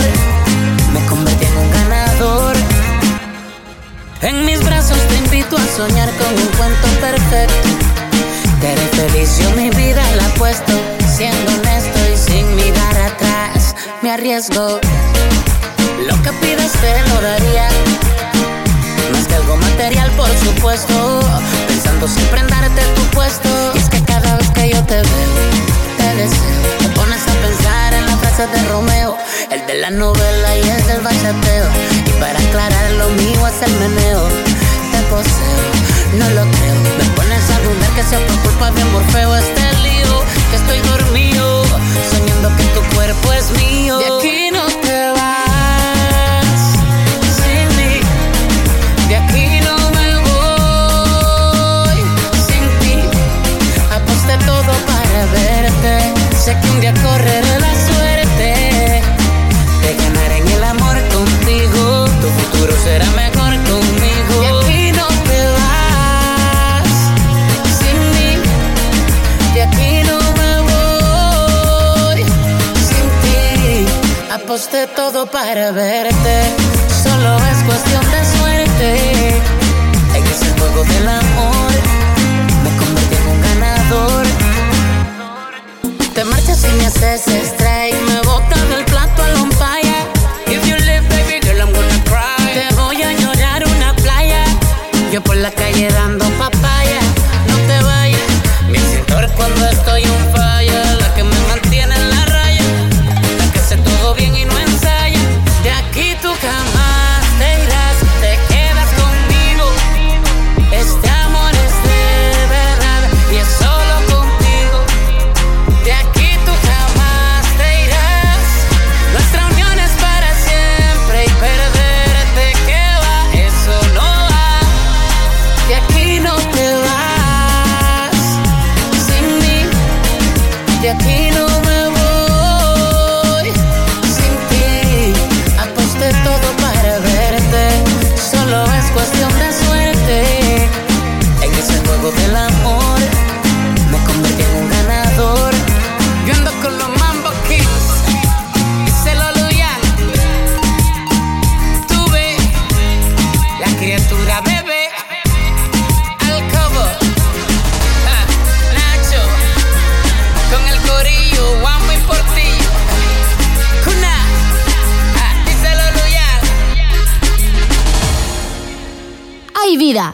En 4.21 4.45
mis 4.45 4.63
brazos 4.63 4.99
te 5.07 5.15
invito 5.15 5.57
a 5.57 5.75
soñar 5.75 6.09
con 6.17 6.29
un 6.33 6.47
cuento 6.55 6.87
perfecto. 6.99 7.69
Te 8.59 8.67
haré 8.67 8.87
feliz, 8.89 9.39
mi 9.55 9.71
vida 9.71 10.03
la 10.15 10.25
apuesto. 10.27 10.73
Siendo 11.07 11.51
honesto 11.51 11.99
y 12.13 12.17
sin 12.17 12.55
mirar 12.55 12.97
atrás, 12.97 13.75
me 14.03 14.11
arriesgo. 14.11 14.79
Lo 16.07 16.21
que 16.21 16.31
pides 16.33 16.71
te 16.73 17.09
lo 17.09 17.21
daría. 17.21 17.67
Más 19.11 19.27
que 19.27 19.35
algo 19.35 19.57
material, 19.57 20.11
por 20.11 20.29
supuesto. 20.37 21.19
Pensando 21.67 22.07
siempre 22.07 22.41
en 22.41 22.47
darte 22.47 22.81
tu 22.95 23.01
puesto. 23.15 23.49
Y 23.73 23.79
es 23.79 23.89
que 23.89 24.03
cada 24.03 24.37
vez 24.37 24.51
que 24.51 24.69
yo 24.69 24.83
te 24.83 24.97
veo, 24.97 25.33
te 25.97 26.15
deseo. 26.15 26.77
Te 26.77 26.89
pones 26.89 27.23
a 27.23 27.33
pensar 27.41 27.93
en 27.95 28.05
la 28.05 28.17
frase 28.17 28.45
de 28.45 28.69
Romeo. 28.69 29.17
El 29.51 29.65
de 29.67 29.73
la 29.79 29.89
novela 29.89 30.55
y 30.55 30.61
el 30.61 30.87
del 30.87 31.01
bachateo. 31.01 31.65
Y 32.05 32.09
para 32.21 32.39
aclarar 32.39 32.91
lo 32.91 33.09
mío 33.09 33.47
es 33.47 33.61
el 33.67 33.73
meneo. 33.79 34.29
Te 34.91 35.01
poseo, 35.09 35.71
no 36.17 36.29
lo 36.29 36.49
creo. 36.51 36.75
Me 36.97 37.03
pones 37.17 37.49
a 37.49 37.59
dudar 37.59 37.91
que 37.93 38.01
sea 38.03 38.19
por 38.27 38.39
culpa 38.43 38.71
de 38.71 38.85
Morfeo 38.85 39.35
este 39.35 39.73
lío. 39.83 40.23
Que 40.49 40.55
estoy 40.55 40.79
dormido, 40.79 41.65
soñando 42.09 42.49
que 42.55 42.63
tu 42.63 42.81
cuerpo 42.95 43.33
es 43.33 43.51
mío. 43.61 43.97
De 43.97 44.05
aquí 44.05 44.51
no 44.51 44.65
te 44.67 45.09
vas 45.17 46.55
sin 47.35 47.67
mí. 47.77 47.99
De 49.09 49.15
aquí 49.17 49.59
no 49.67 49.75
me 49.97 50.15
voy 50.29 51.99
sin 52.47 52.65
ti. 52.79 52.95
Aposté 53.91 54.37
todo 54.45 54.73
para 54.87 55.25
verte. 55.33 55.93
Sé 56.41 56.57
que 56.61 56.69
un 56.69 56.79
día 56.79 56.93
correré 57.03 57.59
la 57.59 57.70
Tu 62.21 62.27
futuro 62.27 62.73
será 62.83 63.05
mejor 63.11 63.53
conmigo. 63.69 64.33
De 64.41 64.47
aquí 64.47 64.91
no 64.91 65.07
te 65.27 65.39
vas 65.57 66.89
sin 67.79 67.97
mí. 68.15 68.31
De 69.55 69.61
aquí 69.63 69.91
no 70.09 70.17
me 70.39 70.51
voy 70.71 72.19
sin 72.89 73.07
ti. 73.21 73.41
Aposté 74.31 74.87
todo 74.87 75.25
para 75.25 75.71
verte. 75.71 76.35
Solo 77.03 77.37
es 77.51 77.57
cuestión 77.63 78.03
de 78.11 78.21
suerte. 78.37 78.89
En 80.15 80.23
ese 80.33 80.47
juego 80.57 80.83
del 80.83 81.07
amor 81.07 81.71
me 82.63 82.69
convertí 82.79 83.15
en 83.15 83.25
un 83.33 83.39
ganador. 83.49 84.25
Te 86.13 86.23
marchas 86.25 86.63
y 86.65 86.71
me 86.77 86.85
haces 86.85 87.21
strike. 87.27 87.99
Me 88.07 88.17
botas 88.17 88.30
Yo 95.11 95.21
por 95.21 95.35
la 95.35 95.51
calle 95.51 95.89
dando 95.89 96.23
papaya. 96.37 96.50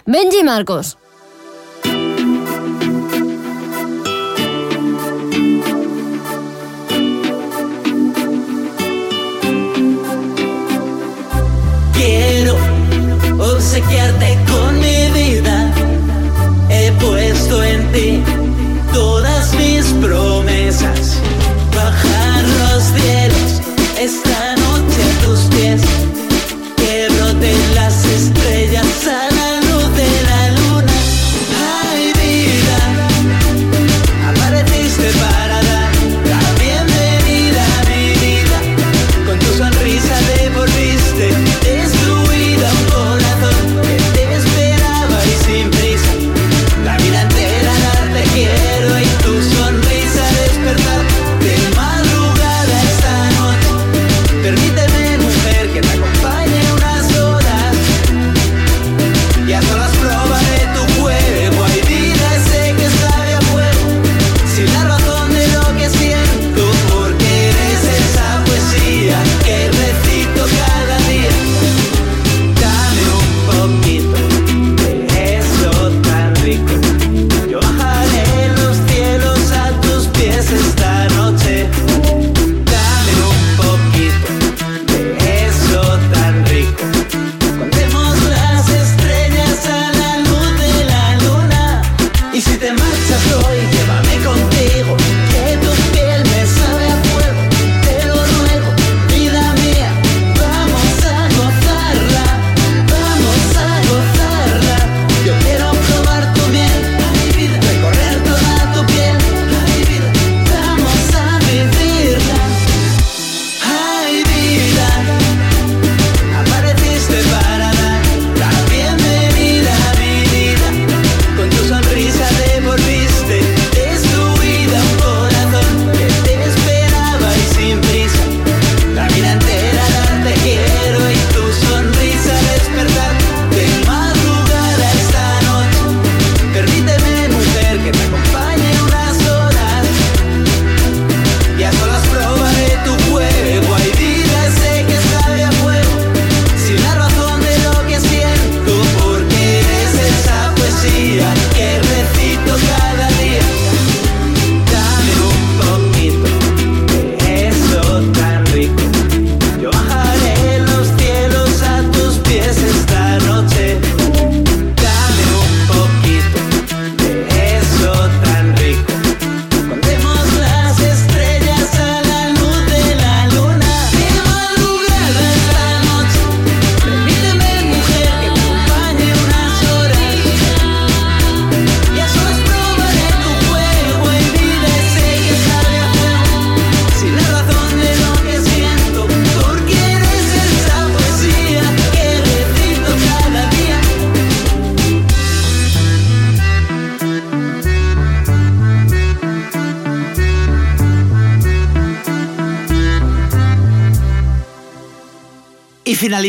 Benji 0.07 0.43
Marcos. 0.43 0.97
Quiero 11.93 12.55
obsequiarte 13.37 14.39
con 14.49 14.79
mi 14.79 15.09
vida. 15.13 15.36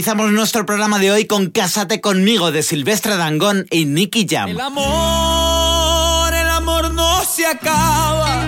comenzamos 0.09 0.33
nuestro 0.33 0.65
programa 0.65 0.99
de 0.99 1.13
hoy 1.13 1.27
con 1.27 1.51
Cásate 1.51 2.01
conmigo 2.01 2.51
de 2.51 2.63
Silvestre 2.63 3.19
Dangón 3.19 3.67
y 3.71 3.85
Nicky 3.85 4.27
Jam. 4.27 4.49
El 4.49 4.59
amor, 4.59 6.33
el 6.33 6.49
amor 6.49 6.95
no 6.95 7.23
se 7.25 7.45
acaba, 7.45 8.43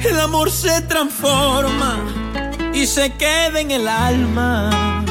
el 0.00 0.18
amor 0.18 0.50
se 0.50 0.80
transforma 0.80 1.98
y 2.72 2.86
se 2.86 3.12
queda 3.18 3.60
en 3.60 3.70
el 3.70 3.86
alma. 3.86 5.04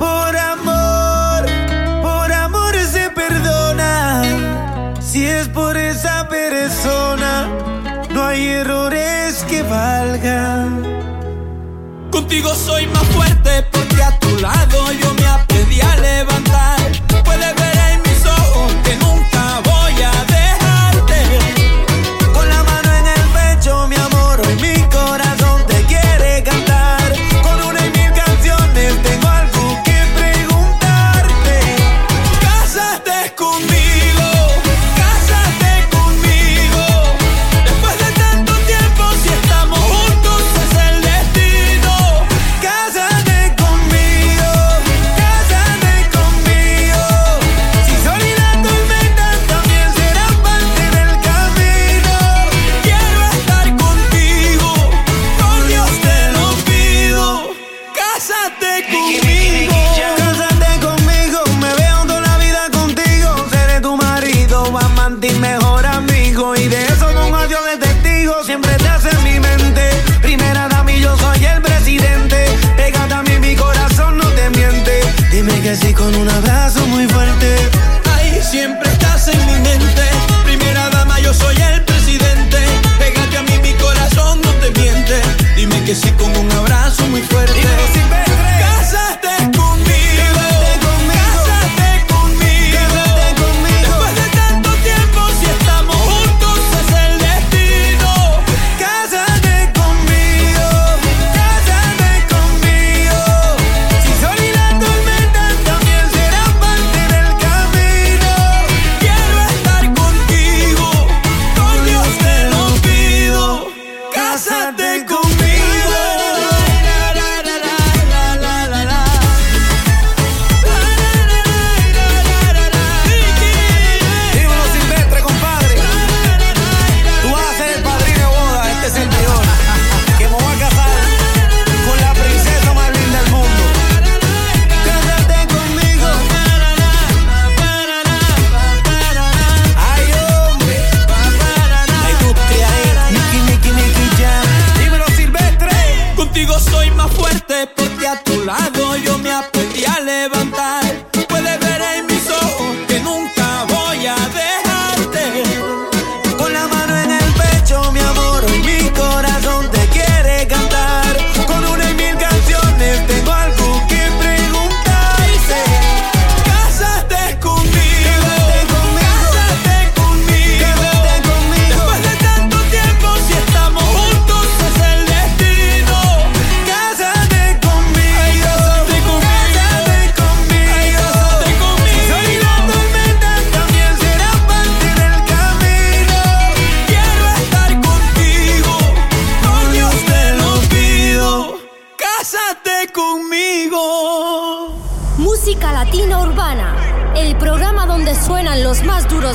Por 0.00 0.36
amor, 0.36 1.46
por 2.02 2.32
amor 2.32 2.74
se 2.90 3.10
perdona, 3.10 4.24
si 5.00 5.24
es 5.24 5.46
por 5.46 5.76
esa 5.76 6.28
persona, 6.28 7.48
no 8.10 8.24
hay 8.24 8.48
errores 8.48 9.44
que 9.48 9.62
valgan. 9.62 11.07
Contigo 12.28 12.54
soy 12.54 12.86
más 12.88 13.04
fuerte 13.06 13.62
porque 13.72 14.02
a 14.02 14.18
tu 14.18 14.28
lado 14.36 14.92
yo 14.92 15.14
me 15.14 15.26
aprendí 15.26 15.80
a 15.80 15.96
levantar. 15.96 16.92
Puedes 17.24 17.54
ver 17.54 17.87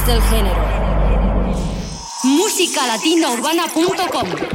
del 0.05 0.21
género. 0.23 0.61
musicalatinaurbana.com 2.23 4.52